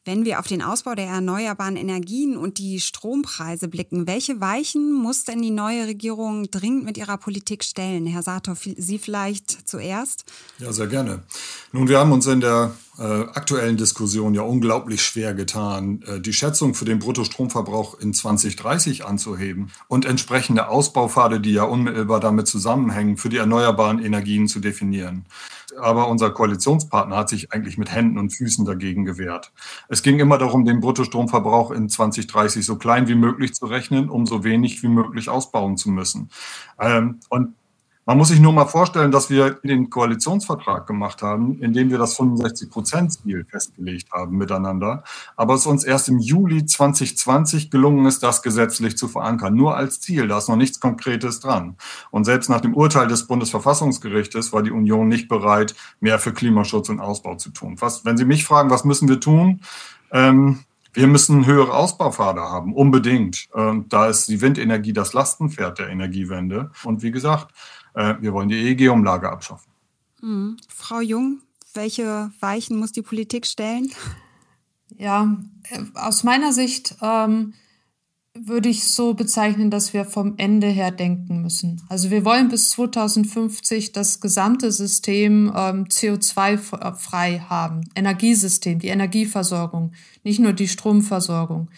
Wenn 0.05 0.25
wir 0.25 0.41
auf 0.41 0.49
den 0.49 0.61
Ausbau 0.61 0.97
der 0.97 1.07
erneuerbaren 1.07 1.77
Energien 1.77 2.37
und 2.37 2.59
die 2.59 2.81
Strompreise 2.81 3.69
blicken, 3.69 4.09
welche 4.09 4.41
Weichen 4.41 4.93
muss 4.93 5.23
denn 5.23 5.41
die 5.41 5.53
neue 5.53 5.87
Regierung 5.87 6.51
dringend 6.51 6.85
mit 6.85 6.99
ihrer 6.99 7.17
Politik 7.17 7.63
stellen? 7.63 8.07
Herr 8.07 8.25
Saathoff, 8.25 8.67
Sie 8.77 8.99
vielleicht 8.99 9.69
zuerst? 9.69 10.25
Ja, 10.59 10.73
sehr 10.73 10.89
gerne. 10.89 11.23
Nun, 11.71 11.87
wir 11.87 12.01
haben 12.01 12.11
uns 12.11 12.27
in 12.27 12.41
der 12.41 12.75
äh, 13.01 13.23
aktuellen 13.33 13.79
Diskussion 13.79 14.35
ja 14.35 14.43
unglaublich 14.43 15.03
schwer 15.03 15.33
getan, 15.33 16.03
äh, 16.07 16.21
die 16.21 16.35
Schätzung 16.35 16.75
für 16.75 16.85
den 16.85 16.99
Bruttostromverbrauch 16.99 17.99
in 17.99 18.13
2030 18.13 19.07
anzuheben 19.07 19.71
und 19.89 20.05
entsprechende 20.05 20.69
Ausbaupfade, 20.69 21.41
die 21.41 21.55
ja 21.55 21.63
unmittelbar 21.63 22.21
damit 22.21 22.47
zusammenhängen, 22.47 23.17
für 23.17 23.31
die 23.31 23.39
erneuerbaren 23.39 24.05
Energien 24.05 24.49
zu 24.49 24.61
definieren. 24.61 25.25
Aber 25.79 26.09
unser 26.09 26.31
Koalitionspartner 26.31 27.17
hat 27.17 27.31
sich 27.31 27.53
eigentlich 27.53 27.79
mit 27.79 27.91
Händen 27.91 28.19
und 28.19 28.31
Füßen 28.31 28.67
dagegen 28.67 29.07
gewehrt. 29.07 29.53
Es 29.89 30.03
ging 30.03 30.19
immer 30.19 30.37
darum, 30.37 30.67
den 30.67 30.81
Bruttostromverbrauch 30.81 31.71
in 31.71 31.89
2030 31.89 32.67
so 32.67 32.77
klein 32.77 33.09
wie 33.09 33.15
möglich 33.15 33.55
zu 33.55 33.65
rechnen, 33.65 34.11
um 34.11 34.27
so 34.27 34.45
wenig 34.45 34.83
wie 34.83 34.89
möglich 34.89 35.31
ausbauen 35.31 35.79
zu 35.79 35.91
müssen. 35.91 36.29
Ähm, 36.79 37.21
und 37.31 37.55
man 38.07 38.17
muss 38.17 38.29
sich 38.29 38.41
nur 38.41 38.53
mal 38.53 38.67
vorstellen, 38.67 39.13
dass 39.13 39.31
wir 39.31 39.51
den 39.63 39.91
Koalitionsvertrag 39.91 40.87
gemacht 40.87 41.23
haben, 41.23 41.61
in 41.61 41.73
dem 41.73 41.91
wir 41.91 41.99
das 41.99 42.19
65-Prozent-Ziel 42.19 43.45
festgelegt 43.49 44.11
haben 44.11 44.37
miteinander. 44.37 45.05
Aber 45.37 45.55
es 45.55 45.67
uns 45.67 45.85
erst 45.85 46.09
im 46.09 46.19
Juli 46.19 46.65
2020 46.65 47.71
gelungen 47.71 48.07
ist, 48.07 48.23
das 48.23 48.43
gesetzlich 48.43 48.97
zu 48.97 49.07
verankern. 49.07 49.55
Nur 49.55 49.77
als 49.77 50.01
Ziel, 50.01 50.29
da 50.29 50.39
ist 50.39 50.49
noch 50.49 50.57
nichts 50.57 50.81
Konkretes 50.81 51.41
dran. 51.41 51.77
Und 52.11 52.25
selbst 52.25 52.49
nach 52.49 52.61
dem 52.61 52.75
Urteil 52.75 53.07
des 53.07 53.27
Bundesverfassungsgerichtes 53.27 54.53
war 54.53 54.63
die 54.63 54.73
Union 54.73 55.07
nicht 55.07 55.29
bereit, 55.29 55.75
mehr 56.01 56.19
für 56.19 56.33
Klimaschutz 56.33 56.89
und 56.89 57.01
Ausbau 57.01 57.37
zu 57.37 57.51
tun. 57.51 57.77
Was, 57.81 58.05
wenn 58.05 58.17
Sie 58.17 58.25
mich 58.25 58.45
fragen, 58.45 58.71
was 58.71 58.85
müssen 58.85 59.09
wir 59.09 59.21
tun? 59.21 59.61
Ähm, 60.11 60.61
wir 60.93 61.07
müssen 61.07 61.47
höhere 61.47 61.75
Ausbaupfade 61.75 62.41
haben, 62.41 62.75
unbedingt. 62.75 63.47
Und 63.53 63.93
da 63.93 64.09
ist 64.09 64.29
die 64.29 64.41
Windenergie 64.41 64.93
das 64.93 65.13
Lastenpferd 65.13 65.79
der 65.79 65.89
Energiewende. 65.89 66.71
Und 66.83 67.03
wie 67.03 67.13
gesagt, 67.13 67.55
äh, 67.95 68.15
wir 68.21 68.33
wollen 68.33 68.49
die 68.49 68.57
EEG-Umlage 68.57 69.31
abschaffen. 69.31 69.71
Mhm. 70.21 70.57
Frau 70.69 71.01
Jung, 71.01 71.41
welche 71.75 72.31
Weichen 72.41 72.79
muss 72.79 72.93
die 72.93 73.03
Politik 73.03 73.47
stellen? 73.47 73.91
Ja, 74.97 75.37
äh, 75.71 75.81
aus 75.95 76.25
meiner 76.25 76.53
Sicht 76.53 76.97
ähm, 77.01 77.55
würde 78.35 78.69
ich 78.69 78.85
so 78.85 79.15
bezeichnen, 79.15 79.71
dass 79.71 79.93
wir 79.93 80.05
vom 80.05 80.35
Ende 80.37 80.69
her 80.69 80.91
denken 80.91 81.43
müssen. 81.43 81.83
Also 81.89 82.11
wir 82.11 82.25
wollen 82.25 82.49
bis 82.49 82.71
2050 82.71 83.93
das 83.93 84.21
gesamte 84.21 84.71
System 84.71 85.53
ähm, 85.55 85.85
CO2-frei 85.87 87.41
haben, 87.49 87.89
Energiesystem, 87.95 88.79
die 88.79 88.89
Energieversorgung, 88.89 89.93
nicht 90.23 90.39
nur 90.39 90.53
die 90.53 90.69
Stromversorgung. 90.69 91.71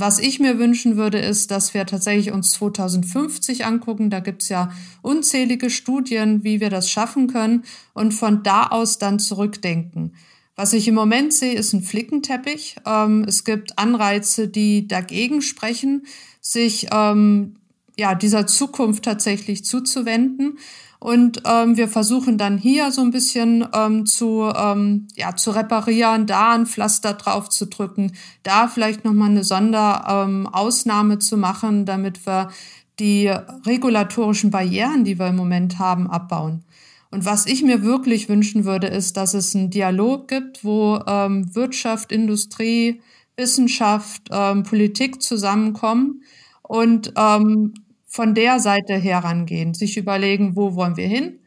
Was 0.00 0.18
ich 0.18 0.40
mir 0.40 0.58
wünschen 0.58 0.96
würde, 0.96 1.18
ist, 1.18 1.50
dass 1.50 1.74
wir 1.74 1.86
tatsächlich 1.86 2.32
uns 2.32 2.52
2050 2.52 3.64
angucken. 3.64 4.10
Da 4.10 4.20
gibt's 4.20 4.48
ja 4.48 4.70
unzählige 5.02 5.70
Studien, 5.70 6.42
wie 6.44 6.60
wir 6.60 6.70
das 6.70 6.90
schaffen 6.90 7.26
können 7.26 7.64
und 7.92 8.12
von 8.12 8.42
da 8.42 8.66
aus 8.68 8.98
dann 8.98 9.18
zurückdenken. 9.18 10.14
Was 10.56 10.72
ich 10.72 10.86
im 10.86 10.94
Moment 10.94 11.32
sehe, 11.32 11.54
ist 11.54 11.72
ein 11.72 11.82
Flickenteppich. 11.82 12.76
Ähm, 12.86 13.24
es 13.26 13.44
gibt 13.44 13.78
Anreize, 13.78 14.48
die 14.48 14.86
dagegen 14.86 15.42
sprechen, 15.42 16.06
sich 16.40 16.88
ähm, 16.92 17.56
ja, 17.96 18.14
dieser 18.14 18.46
Zukunft 18.46 19.04
tatsächlich 19.04 19.64
zuzuwenden. 19.64 20.58
Und 20.98 21.42
ähm, 21.44 21.76
wir 21.76 21.88
versuchen 21.88 22.38
dann 22.38 22.56
hier 22.56 22.90
so 22.90 23.02
ein 23.02 23.10
bisschen 23.10 23.66
ähm, 23.74 24.06
zu, 24.06 24.50
ähm, 24.56 25.06
ja, 25.16 25.36
zu 25.36 25.50
reparieren, 25.50 26.26
da 26.26 26.54
ein 26.54 26.64
Pflaster 26.64 27.12
drauf 27.12 27.50
zu 27.50 27.66
drücken, 27.66 28.12
da 28.42 28.68
vielleicht 28.68 29.04
nochmal 29.04 29.28
eine 29.28 29.44
Sonderausnahme 29.44 31.14
ähm, 31.14 31.20
zu 31.20 31.36
machen, 31.36 31.84
damit 31.84 32.24
wir 32.26 32.48
die 32.98 33.28
regulatorischen 33.66 34.50
Barrieren, 34.50 35.04
die 35.04 35.18
wir 35.18 35.26
im 35.26 35.36
Moment 35.36 35.78
haben, 35.78 36.08
abbauen. 36.08 36.64
Und 37.10 37.24
was 37.24 37.46
ich 37.46 37.62
mir 37.62 37.82
wirklich 37.82 38.28
wünschen 38.28 38.64
würde, 38.64 38.86
ist, 38.86 39.16
dass 39.16 39.34
es 39.34 39.54
einen 39.54 39.70
Dialog 39.70 40.26
gibt, 40.26 40.64
wo 40.64 41.00
ähm, 41.06 41.54
Wirtschaft, 41.54 42.12
Industrie, 42.12 43.00
Wissenschaft, 43.36 44.30
ähm, 44.32 44.62
Politik 44.62 45.22
zusammenkommen 45.22 46.22
und 46.62 47.12
ähm, 47.16 47.74
von 48.14 48.32
der 48.32 48.60
Seite 48.60 48.94
herangehen, 48.94 49.74
sich 49.74 49.96
überlegen, 49.96 50.54
wo 50.54 50.76
wollen 50.76 50.96
wir 50.96 51.08
hin, 51.08 51.40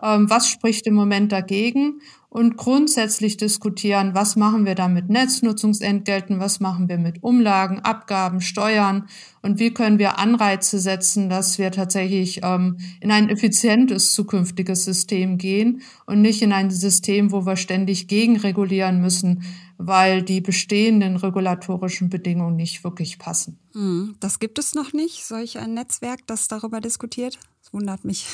ähm, 0.00 0.30
was 0.30 0.48
spricht 0.48 0.86
im 0.86 0.94
Moment 0.94 1.32
dagegen? 1.32 2.00
Und 2.28 2.56
grundsätzlich 2.56 3.36
diskutieren, 3.36 4.14
was 4.14 4.36
machen 4.36 4.64
wir 4.64 4.76
da 4.76 4.86
mit 4.86 5.10
Netznutzungsentgelten, 5.10 6.38
was 6.38 6.60
machen 6.60 6.88
wir 6.88 6.96
mit 6.96 7.24
Umlagen, 7.24 7.80
Abgaben, 7.80 8.40
Steuern? 8.40 9.08
Und 9.42 9.58
wie 9.58 9.74
können 9.74 9.98
wir 9.98 10.18
Anreize 10.18 10.78
setzen, 10.78 11.28
dass 11.28 11.58
wir 11.58 11.72
tatsächlich 11.72 12.40
ähm, 12.44 12.78
in 13.00 13.10
ein 13.10 13.28
effizientes 13.28 14.14
zukünftiges 14.14 14.84
System 14.84 15.38
gehen 15.38 15.82
und 16.06 16.22
nicht 16.22 16.40
in 16.40 16.52
ein 16.52 16.70
System, 16.70 17.32
wo 17.32 17.44
wir 17.44 17.56
ständig 17.56 18.06
gegenregulieren 18.06 19.00
müssen, 19.00 19.42
weil 19.86 20.22
die 20.22 20.40
bestehenden 20.40 21.16
regulatorischen 21.16 22.08
Bedingungen 22.08 22.56
nicht 22.56 22.84
wirklich 22.84 23.18
passen. 23.18 23.58
Hm, 23.72 24.16
das 24.20 24.38
gibt 24.38 24.58
es 24.58 24.74
noch 24.74 24.92
nicht, 24.92 25.24
solch 25.24 25.58
ein 25.58 25.74
Netzwerk, 25.74 26.26
das 26.26 26.48
darüber 26.48 26.80
diskutiert. 26.80 27.38
Das 27.62 27.72
wundert 27.72 28.04
mich. 28.04 28.26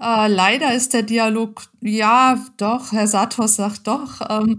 Äh, 0.00 0.26
leider 0.26 0.74
ist 0.74 0.92
der 0.92 1.02
Dialog, 1.02 1.62
ja, 1.80 2.44
doch, 2.56 2.90
Herr 2.90 3.06
Satos 3.06 3.54
sagt 3.56 3.86
doch. 3.86 4.20
Ähm, 4.28 4.58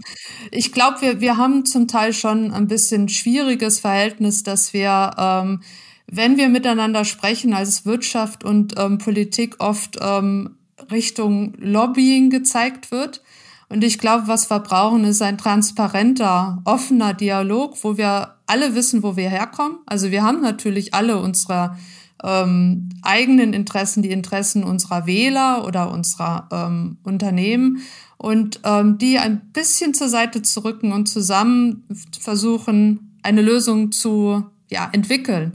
ich 0.50 0.72
glaube, 0.72 1.02
wir, 1.02 1.20
wir 1.20 1.36
haben 1.36 1.66
zum 1.66 1.88
Teil 1.88 2.14
schon 2.14 2.52
ein 2.52 2.68
bisschen 2.68 3.10
schwieriges 3.10 3.78
Verhältnis, 3.78 4.44
dass 4.44 4.72
wir, 4.72 5.10
ähm, 5.18 5.62
wenn 6.06 6.38
wir 6.38 6.48
miteinander 6.48 7.04
sprechen, 7.04 7.52
als 7.52 7.84
Wirtschaft 7.84 8.44
und 8.44 8.78
ähm, 8.78 8.96
Politik 8.96 9.56
oft 9.58 9.98
ähm, 10.00 10.56
Richtung 10.90 11.52
Lobbying 11.58 12.30
gezeigt 12.30 12.90
wird. 12.90 13.22
Und 13.68 13.82
ich 13.82 13.98
glaube, 13.98 14.28
was 14.28 14.48
wir 14.50 14.60
brauchen, 14.60 15.04
ist 15.04 15.22
ein 15.22 15.38
transparenter, 15.38 16.62
offener 16.64 17.14
Dialog, 17.14 17.76
wo 17.82 17.96
wir 17.96 18.36
alle 18.46 18.74
wissen, 18.74 19.02
wo 19.02 19.16
wir 19.16 19.28
herkommen. 19.28 19.78
Also 19.86 20.10
wir 20.10 20.22
haben 20.22 20.40
natürlich 20.40 20.94
alle 20.94 21.18
unsere 21.18 21.76
ähm, 22.22 22.88
eigenen 23.02 23.52
Interessen, 23.52 24.02
die 24.02 24.10
Interessen 24.10 24.64
unserer 24.64 25.06
Wähler 25.06 25.64
oder 25.66 25.90
unserer 25.90 26.48
ähm, 26.52 26.98
Unternehmen 27.02 27.82
und 28.16 28.60
ähm, 28.64 28.98
die 28.98 29.18
ein 29.18 29.52
bisschen 29.52 29.94
zur 29.94 30.08
Seite 30.08 30.42
zu 30.42 30.64
rücken 30.64 30.92
und 30.92 31.06
zusammen 31.06 31.84
versuchen, 32.18 33.18
eine 33.22 33.42
Lösung 33.42 33.92
zu 33.92 34.44
ja, 34.70 34.88
entwickeln, 34.92 35.54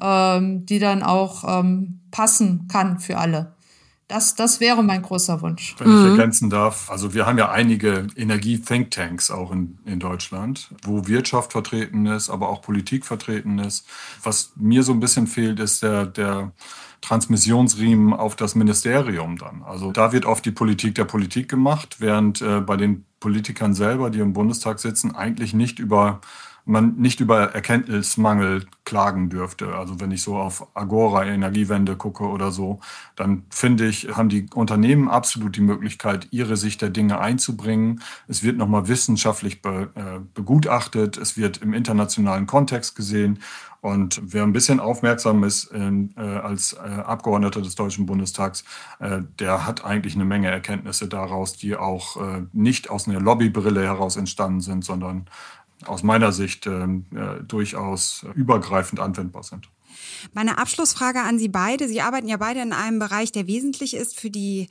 ähm, 0.00 0.64
die 0.66 0.78
dann 0.78 1.02
auch 1.02 1.60
ähm, 1.60 2.00
passen 2.10 2.68
kann 2.68 3.00
für 3.00 3.18
alle. 3.18 3.54
Das, 4.10 4.34
das 4.34 4.58
wäre 4.58 4.82
mein 4.82 5.02
großer 5.02 5.40
Wunsch. 5.40 5.76
Wenn 5.78 5.88
ich 5.88 5.94
mhm. 5.94 6.10
ergänzen 6.10 6.50
darf, 6.50 6.90
also 6.90 7.14
wir 7.14 7.26
haben 7.26 7.38
ja 7.38 7.50
einige 7.50 8.08
Energie-Thinktanks 8.16 9.30
auch 9.30 9.52
in, 9.52 9.78
in 9.84 10.00
Deutschland, 10.00 10.68
wo 10.82 11.06
Wirtschaft 11.06 11.52
vertreten 11.52 12.06
ist, 12.06 12.28
aber 12.28 12.48
auch 12.48 12.60
Politik 12.60 13.06
vertreten 13.06 13.60
ist. 13.60 13.86
Was 14.20 14.50
mir 14.56 14.82
so 14.82 14.92
ein 14.92 14.98
bisschen 14.98 15.28
fehlt, 15.28 15.60
ist 15.60 15.84
der, 15.84 16.06
der 16.06 16.50
Transmissionsriemen 17.02 18.12
auf 18.12 18.34
das 18.34 18.56
Ministerium 18.56 19.38
dann. 19.38 19.62
Also 19.62 19.92
da 19.92 20.10
wird 20.10 20.26
oft 20.26 20.44
die 20.44 20.50
Politik 20.50 20.96
der 20.96 21.04
Politik 21.04 21.48
gemacht, 21.48 21.96
während 22.00 22.42
äh, 22.42 22.60
bei 22.60 22.76
den 22.76 23.04
Politikern 23.20 23.74
selber, 23.74 24.10
die 24.10 24.18
im 24.18 24.32
Bundestag 24.32 24.80
sitzen, 24.80 25.14
eigentlich 25.14 25.54
nicht 25.54 25.78
über 25.78 26.20
man 26.70 26.96
nicht 26.96 27.20
über 27.20 27.52
Erkenntnismangel 27.52 28.66
klagen 28.84 29.28
dürfte. 29.28 29.74
Also 29.74 30.00
wenn 30.00 30.10
ich 30.10 30.22
so 30.22 30.36
auf 30.36 30.66
Agora 30.74 31.24
Energiewende 31.24 31.96
gucke 31.96 32.24
oder 32.24 32.50
so, 32.50 32.80
dann 33.16 33.44
finde 33.50 33.86
ich, 33.86 34.16
haben 34.16 34.28
die 34.28 34.46
Unternehmen 34.54 35.08
absolut 35.08 35.56
die 35.56 35.60
Möglichkeit, 35.60 36.28
ihre 36.30 36.56
Sicht 36.56 36.82
der 36.82 36.90
Dinge 36.90 37.20
einzubringen. 37.20 38.02
Es 38.26 38.42
wird 38.42 38.56
nochmal 38.56 38.88
wissenschaftlich 38.88 39.62
be, 39.62 39.90
äh, 39.94 40.20
begutachtet, 40.34 41.18
es 41.18 41.36
wird 41.36 41.58
im 41.58 41.74
internationalen 41.74 42.46
Kontext 42.46 42.96
gesehen. 42.96 43.38
Und 43.80 44.20
wer 44.22 44.42
ein 44.42 44.52
bisschen 44.52 44.78
aufmerksam 44.78 45.42
ist 45.42 45.72
äh, 45.72 46.20
als 46.20 46.74
äh, 46.74 46.78
Abgeordneter 46.78 47.62
des 47.62 47.76
Deutschen 47.76 48.04
Bundestags, 48.04 48.62
äh, 48.98 49.22
der 49.38 49.66
hat 49.66 49.84
eigentlich 49.84 50.14
eine 50.14 50.26
Menge 50.26 50.50
Erkenntnisse 50.50 51.08
daraus, 51.08 51.54
die 51.54 51.76
auch 51.76 52.18
äh, 52.18 52.42
nicht 52.52 52.90
aus 52.90 53.08
einer 53.08 53.20
Lobbybrille 53.20 53.82
heraus 53.82 54.16
entstanden 54.16 54.60
sind, 54.60 54.84
sondern 54.84 55.26
aus 55.86 56.02
meiner 56.02 56.32
Sicht 56.32 56.66
ähm, 56.66 57.06
äh, 57.14 57.42
durchaus 57.42 58.24
übergreifend 58.34 59.00
anwendbar 59.00 59.42
sind. 59.42 59.68
Meine 60.32 60.58
Abschlussfrage 60.58 61.20
an 61.20 61.38
Sie 61.38 61.48
beide. 61.48 61.88
Sie 61.88 62.00
arbeiten 62.00 62.28
ja 62.28 62.36
beide 62.36 62.60
in 62.60 62.72
einem 62.72 62.98
Bereich, 62.98 63.32
der 63.32 63.46
wesentlich 63.46 63.94
ist 63.94 64.18
für 64.18 64.30
die 64.30 64.68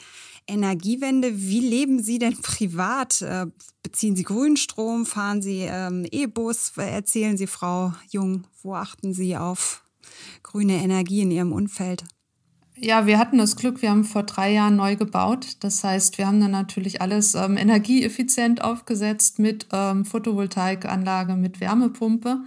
Energiewende. 0.47 1.37
Wie 1.39 1.59
leben 1.59 2.01
Sie 2.01 2.19
denn 2.19 2.37
privat? 2.41 3.21
Äh, 3.21 3.47
beziehen 3.83 4.15
Sie 4.15 4.23
Grünstrom? 4.23 5.05
Fahren 5.05 5.41
Sie 5.41 5.61
ähm, 5.61 6.05
E-Bus? 6.09 6.73
Erzählen 6.77 7.37
Sie, 7.37 7.47
Frau 7.47 7.93
Jung, 8.09 8.45
wo 8.61 8.75
achten 8.75 9.13
Sie 9.13 9.37
auf 9.37 9.83
grüne 10.43 10.81
Energie 10.81 11.21
in 11.21 11.31
Ihrem 11.31 11.51
Umfeld? 11.51 12.03
Ja, 12.81 13.05
wir 13.05 13.19
hatten 13.19 13.37
das 13.37 13.57
Glück, 13.57 13.81
wir 13.81 13.89
haben 13.89 14.05
vor 14.05 14.23
drei 14.23 14.53
Jahren 14.53 14.77
neu 14.77 14.95
gebaut. 14.95 15.57
Das 15.59 15.83
heißt, 15.83 16.17
wir 16.17 16.27
haben 16.27 16.39
dann 16.39 16.51
natürlich 16.51 17.01
alles 17.01 17.35
ähm, 17.35 17.57
energieeffizient 17.57 18.63
aufgesetzt 18.63 19.37
mit 19.37 19.67
ähm, 19.73 20.05
Photovoltaikanlage, 20.05 21.35
mit 21.35 21.59
Wärmepumpe 21.59 22.37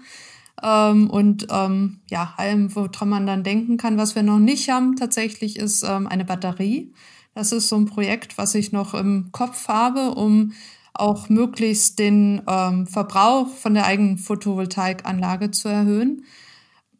ähm, 0.62 1.10
und 1.10 1.48
ähm, 1.50 2.00
ja, 2.08 2.32
allem, 2.38 2.74
woran 2.74 3.10
man 3.10 3.26
dann 3.26 3.42
denken 3.42 3.76
kann. 3.76 3.98
Was 3.98 4.14
wir 4.14 4.22
noch 4.22 4.38
nicht 4.38 4.70
haben 4.70 4.96
tatsächlich 4.96 5.58
ist 5.58 5.82
ähm, 5.82 6.06
eine 6.06 6.24
Batterie. 6.24 6.94
Das 7.34 7.52
ist 7.52 7.68
so 7.68 7.76
ein 7.76 7.86
Projekt, 7.86 8.38
was 8.38 8.54
ich 8.54 8.72
noch 8.72 8.94
im 8.94 9.32
Kopf 9.32 9.68
habe, 9.68 10.12
um 10.14 10.52
auch 10.94 11.28
möglichst 11.28 11.98
den 11.98 12.40
ähm, 12.48 12.86
Verbrauch 12.86 13.48
von 13.48 13.74
der 13.74 13.84
eigenen 13.84 14.16
Photovoltaikanlage 14.16 15.50
zu 15.50 15.68
erhöhen. 15.68 16.24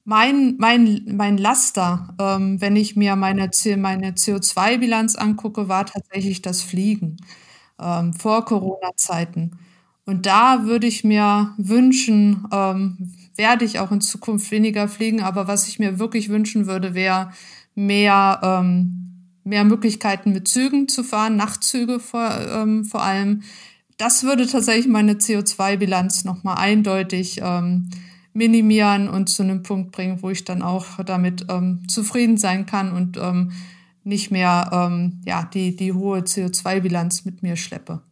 Mein, 0.04 0.56
mein, 0.58 1.04
mein 1.16 1.38
Laster, 1.38 2.14
ähm, 2.18 2.60
wenn 2.60 2.74
ich 2.74 2.96
mir 2.96 3.14
meine, 3.14 3.48
meine 3.76 4.12
CO2-Bilanz 4.16 5.14
angucke, 5.14 5.68
war 5.68 5.86
tatsächlich 5.86 6.42
das 6.42 6.60
Fliegen 6.62 7.18
ähm, 7.80 8.12
vor 8.12 8.44
Corona-Zeiten. 8.44 9.52
Und 10.04 10.26
da 10.26 10.64
würde 10.66 10.88
ich 10.88 11.04
mir 11.04 11.54
wünschen, 11.56 12.46
ähm, 12.52 13.12
werde 13.36 13.64
ich 13.64 13.78
auch 13.78 13.92
in 13.92 14.00
Zukunft 14.00 14.50
weniger 14.50 14.88
fliegen, 14.88 15.22
aber 15.22 15.46
was 15.46 15.68
ich 15.68 15.78
mir 15.78 16.00
wirklich 16.00 16.28
wünschen 16.30 16.66
würde, 16.66 16.94
wäre 16.94 17.30
mehr, 17.76 18.40
ähm, 18.42 19.28
mehr 19.44 19.62
Möglichkeiten 19.64 20.32
mit 20.32 20.48
Zügen 20.48 20.88
zu 20.88 21.04
fahren, 21.04 21.36
Nachtzüge 21.36 22.00
vor, 22.00 22.28
ähm, 22.52 22.84
vor 22.84 23.02
allem. 23.02 23.42
Das 23.98 24.24
würde 24.24 24.46
tatsächlich 24.48 24.88
meine 24.88 25.14
CO2-Bilanz 25.20 26.24
nochmal 26.24 26.56
eindeutig 26.58 27.40
ähm, 27.42 27.88
minimieren 28.32 29.08
und 29.08 29.28
zu 29.28 29.42
einem 29.42 29.62
Punkt 29.62 29.92
bringen, 29.92 30.22
wo 30.22 30.30
ich 30.30 30.44
dann 30.44 30.62
auch 30.62 31.02
damit 31.04 31.46
ähm, 31.48 31.82
zufrieden 31.88 32.38
sein 32.38 32.66
kann 32.66 32.92
und 32.92 33.16
ähm, 33.16 33.52
nicht 34.04 34.30
mehr 34.30 34.70
ähm, 34.72 35.20
ja, 35.24 35.44
die, 35.44 35.76
die 35.76 35.92
hohe 35.92 36.20
CO2-Bilanz 36.20 37.24
mit 37.24 37.42
mir 37.42 37.56
schleppe. 37.56 38.02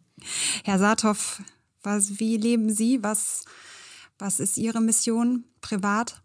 Herr 0.64 0.78
Saathoff, 0.78 1.42
was, 1.82 2.20
wie 2.20 2.36
leben 2.36 2.70
Sie? 2.70 3.02
Was, 3.02 3.44
was 4.18 4.40
ist 4.40 4.58
Ihre 4.58 4.80
Mission 4.80 5.44
privat? 5.60 6.22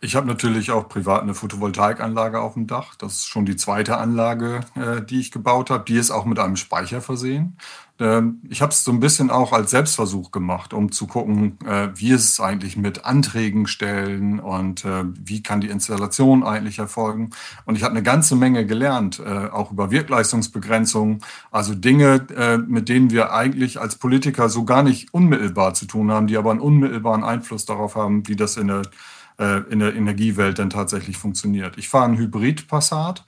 Ich 0.00 0.14
habe 0.14 0.26
natürlich 0.26 0.70
auch 0.70 0.88
privat 0.88 1.22
eine 1.22 1.34
Photovoltaikanlage 1.34 2.40
auf 2.40 2.54
dem 2.54 2.68
Dach. 2.68 2.94
Das 2.94 3.14
ist 3.14 3.26
schon 3.26 3.46
die 3.46 3.56
zweite 3.56 3.96
Anlage, 3.96 4.60
äh, 4.76 5.02
die 5.02 5.18
ich 5.18 5.32
gebaut 5.32 5.70
habe. 5.70 5.84
Die 5.84 5.96
ist 5.96 6.10
auch 6.10 6.24
mit 6.24 6.38
einem 6.38 6.56
Speicher 6.56 7.00
versehen. 7.00 7.58
Ähm, 8.02 8.40
ich 8.48 8.60
habe 8.62 8.72
es 8.72 8.82
so 8.82 8.90
ein 8.90 8.98
bisschen 8.98 9.30
auch 9.30 9.52
als 9.52 9.70
Selbstversuch 9.70 10.32
gemacht, 10.32 10.74
um 10.74 10.90
zu 10.90 11.06
gucken, 11.06 11.56
äh, 11.64 11.88
wie 11.94 12.10
ist 12.10 12.24
es 12.24 12.40
eigentlich 12.40 12.76
mit 12.76 13.04
Anträgen 13.04 13.68
stellen 13.68 14.40
und 14.40 14.84
äh, 14.84 15.04
wie 15.24 15.40
kann 15.42 15.60
die 15.60 15.68
Installation 15.68 16.42
eigentlich 16.42 16.80
erfolgen. 16.80 17.30
Und 17.64 17.76
ich 17.76 17.84
habe 17.84 17.92
eine 17.92 18.02
ganze 18.02 18.34
Menge 18.34 18.66
gelernt, 18.66 19.22
äh, 19.24 19.48
auch 19.50 19.70
über 19.70 19.92
Wirkleistungsbegrenzung, 19.92 21.20
also 21.52 21.74
Dinge, 21.74 22.26
mit 22.66 22.88
denen 22.88 23.10
wir 23.10 23.32
eigentlich 23.32 23.80
als 23.80 23.96
Politiker 23.96 24.48
so 24.48 24.64
gar 24.64 24.82
nicht 24.82 25.12
unmittelbar 25.14 25.74
zu 25.74 25.86
tun 25.86 26.10
haben, 26.10 26.26
die 26.26 26.36
aber 26.36 26.50
einen 26.50 26.60
unmittelbaren 26.60 27.22
Einfluss 27.22 27.66
darauf 27.66 27.94
haben, 27.94 28.26
wie 28.26 28.36
das 28.36 28.56
in 28.56 28.68
der, 28.68 28.82
in 29.70 29.78
der 29.78 29.94
Energiewelt 29.94 30.58
dann 30.58 30.70
tatsächlich 30.70 31.16
funktioniert. 31.16 31.78
Ich 31.78 31.88
fahre 31.88 32.06
einen 32.06 32.18
Hybrid-Passat 32.18 33.24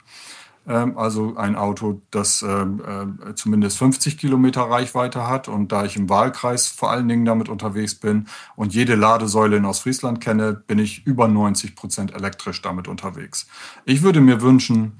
also 0.73 1.35
ein 1.35 1.55
Auto, 1.55 2.01
das 2.11 2.41
ähm, 2.41 2.81
äh, 3.27 3.35
zumindest 3.35 3.77
50 3.77 4.17
Kilometer 4.17 4.61
Reichweite 4.61 5.27
hat. 5.27 5.47
Und 5.47 5.71
da 5.71 5.85
ich 5.85 5.95
im 5.95 6.09
Wahlkreis 6.09 6.67
vor 6.67 6.89
allen 6.91 7.07
Dingen 7.07 7.25
damit 7.25 7.49
unterwegs 7.49 7.95
bin 7.95 8.27
und 8.55 8.73
jede 8.73 8.95
Ladesäule 8.95 9.57
in 9.57 9.65
Ostfriesland 9.65 10.21
kenne, 10.21 10.53
bin 10.53 10.79
ich 10.79 11.05
über 11.05 11.27
90 11.27 11.75
Prozent 11.75 12.13
elektrisch 12.13 12.61
damit 12.61 12.87
unterwegs. 12.87 13.47
Ich 13.85 14.01
würde 14.01 14.21
mir 14.21 14.41
wünschen, 14.41 14.93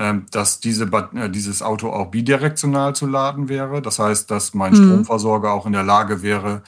ähm, 0.00 0.24
dass 0.30 0.60
diese, 0.60 0.84
äh, 0.84 1.28
dieses 1.28 1.60
Auto 1.62 1.90
auch 1.90 2.06
bidirektional 2.06 2.94
zu 2.94 3.06
laden 3.06 3.50
wäre. 3.50 3.82
Das 3.82 3.98
heißt, 3.98 4.30
dass 4.30 4.54
mein 4.54 4.72
mhm. 4.72 4.76
Stromversorger 4.76 5.52
auch 5.52 5.66
in 5.66 5.72
der 5.72 5.82
Lage 5.82 6.22
wäre, 6.22 6.62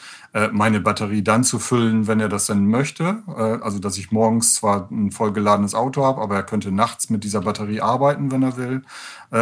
meine 0.53 0.81
Batterie 0.81 1.23
dann 1.23 1.45
zu 1.45 1.59
füllen, 1.59 2.07
wenn 2.07 2.21
er 2.21 2.29
das 2.29 2.47
denn 2.47 2.67
möchte. 2.67 3.23
Äh, 3.29 3.63
also, 3.63 3.79
dass 3.79 3.99
ich 3.99 4.13
morgens 4.13 4.55
zwar 4.55 4.89
ein 4.91 5.11
vollgeladenes 5.11 5.75
Auto 5.75 6.05
habe, 6.05 6.21
aber 6.21 6.37
er 6.37 6.43
könnte 6.43 6.73
nachts 6.73 7.11
mit 7.11 7.25
dieser 7.25 7.41
Batterie 7.41 7.81
arbeiten, 7.81 8.31
wenn 8.31 8.43
er 8.43 8.57
will. 8.57 8.83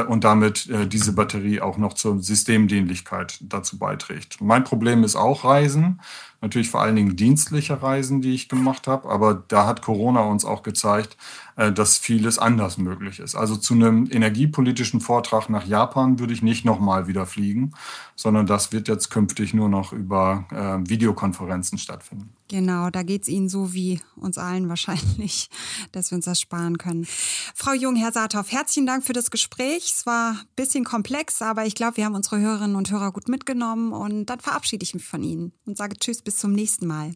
Und 0.06 0.22
damit 0.22 0.70
diese 0.92 1.12
Batterie 1.12 1.60
auch 1.60 1.76
noch 1.76 1.94
zur 1.94 2.22
Systemdienlichkeit 2.22 3.38
dazu 3.40 3.76
beiträgt. 3.76 4.40
Mein 4.40 4.62
Problem 4.62 5.02
ist 5.02 5.16
auch 5.16 5.44
Reisen 5.44 5.98
natürlich 6.40 6.70
vor 6.70 6.80
allen 6.80 6.96
Dingen 6.96 7.16
dienstliche 7.16 7.82
Reisen, 7.82 8.22
die 8.22 8.34
ich 8.34 8.48
gemacht 8.48 8.86
habe, 8.86 9.08
aber 9.10 9.42
da 9.48 9.66
hat 9.66 9.82
Corona 9.82 10.22
uns 10.22 10.44
auch 10.44 10.62
gezeigt, 10.62 11.16
äh, 11.56 11.72
dass 11.72 11.98
vieles 11.98 12.38
anders 12.38 12.78
möglich 12.78 13.20
ist. 13.20 13.34
Also 13.34 13.56
zu 13.56 13.74
einem 13.74 14.08
energiepolitischen 14.10 15.00
Vortrag 15.00 15.50
nach 15.50 15.66
Japan 15.66 16.18
würde 16.18 16.32
ich 16.32 16.42
nicht 16.42 16.64
nochmal 16.64 17.06
wieder 17.06 17.26
fliegen, 17.26 17.72
sondern 18.16 18.46
das 18.46 18.72
wird 18.72 18.88
jetzt 18.88 19.10
künftig 19.10 19.54
nur 19.54 19.68
noch 19.68 19.92
über 19.92 20.44
äh, 20.50 20.79
Videokonferenzen 20.88 21.78
stattfinden. 21.78 22.32
Genau, 22.48 22.90
da 22.90 23.02
geht 23.02 23.22
es 23.22 23.28
Ihnen 23.28 23.48
so 23.48 23.72
wie 23.72 24.00
uns 24.16 24.38
allen 24.38 24.68
wahrscheinlich, 24.68 25.50
dass 25.92 26.10
wir 26.10 26.16
uns 26.16 26.24
das 26.24 26.40
sparen 26.40 26.78
können. 26.78 27.06
Frau 27.54 27.72
Jung, 27.72 27.96
Herr 27.96 28.12
Saathoff, 28.12 28.50
herzlichen 28.52 28.86
Dank 28.86 29.04
für 29.04 29.12
das 29.12 29.30
Gespräch. 29.30 29.92
Es 29.96 30.06
war 30.06 30.32
ein 30.32 30.46
bisschen 30.56 30.84
komplex, 30.84 31.42
aber 31.42 31.66
ich 31.66 31.74
glaube, 31.74 31.96
wir 31.96 32.04
haben 32.04 32.14
unsere 32.14 32.40
Hörerinnen 32.40 32.76
und 32.76 32.90
Hörer 32.90 33.12
gut 33.12 33.28
mitgenommen 33.28 33.92
und 33.92 34.26
dann 34.26 34.40
verabschiede 34.40 34.82
ich 34.82 34.94
mich 34.94 35.04
von 35.04 35.22
Ihnen 35.22 35.52
und 35.66 35.76
sage 35.76 35.96
Tschüss, 35.98 36.22
bis 36.22 36.36
zum 36.36 36.52
nächsten 36.52 36.86
Mal. 36.86 37.14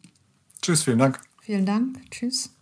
Tschüss, 0.61 0.83
vielen 0.83 0.99
Dank. 0.99 1.19
Vielen 1.41 1.65
Dank. 1.65 1.99
Tschüss. 2.11 2.54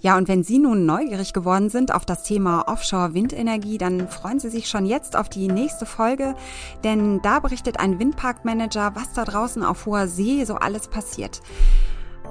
Ja, 0.00 0.16
und 0.16 0.28
wenn 0.28 0.42
Sie 0.42 0.58
nun 0.58 0.86
neugierig 0.86 1.32
geworden 1.34 1.68
sind 1.68 1.92
auf 1.92 2.06
das 2.06 2.22
Thema 2.22 2.68
Offshore-Windenergie, 2.68 3.76
dann 3.76 4.08
freuen 4.08 4.40
Sie 4.40 4.48
sich 4.48 4.68
schon 4.68 4.86
jetzt 4.86 5.14
auf 5.14 5.28
die 5.28 5.46
nächste 5.46 5.84
Folge, 5.84 6.34
denn 6.84 7.20
da 7.20 7.40
berichtet 7.40 7.78
ein 7.78 7.98
Windparkmanager, 7.98 8.92
was 8.94 9.12
da 9.12 9.24
draußen 9.24 9.62
auf 9.62 9.84
hoher 9.84 10.08
See 10.08 10.44
so 10.44 10.54
alles 10.54 10.88
passiert. 10.88 11.42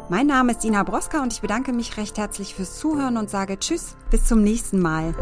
Mein 0.10 0.26
Name 0.26 0.54
ist 0.54 0.66
Ina 0.66 0.82
Broska 0.82 1.22
und 1.22 1.32
ich 1.32 1.42
bedanke 1.42 1.72
mich 1.72 1.98
recht 1.98 2.18
herzlich 2.18 2.56
fürs 2.56 2.80
Zuhören 2.80 3.18
und 3.18 3.30
sage 3.30 3.60
Tschüss, 3.60 3.96
bis 4.10 4.26
zum 4.26 4.42
nächsten 4.42 4.80
Mal. 4.80 5.14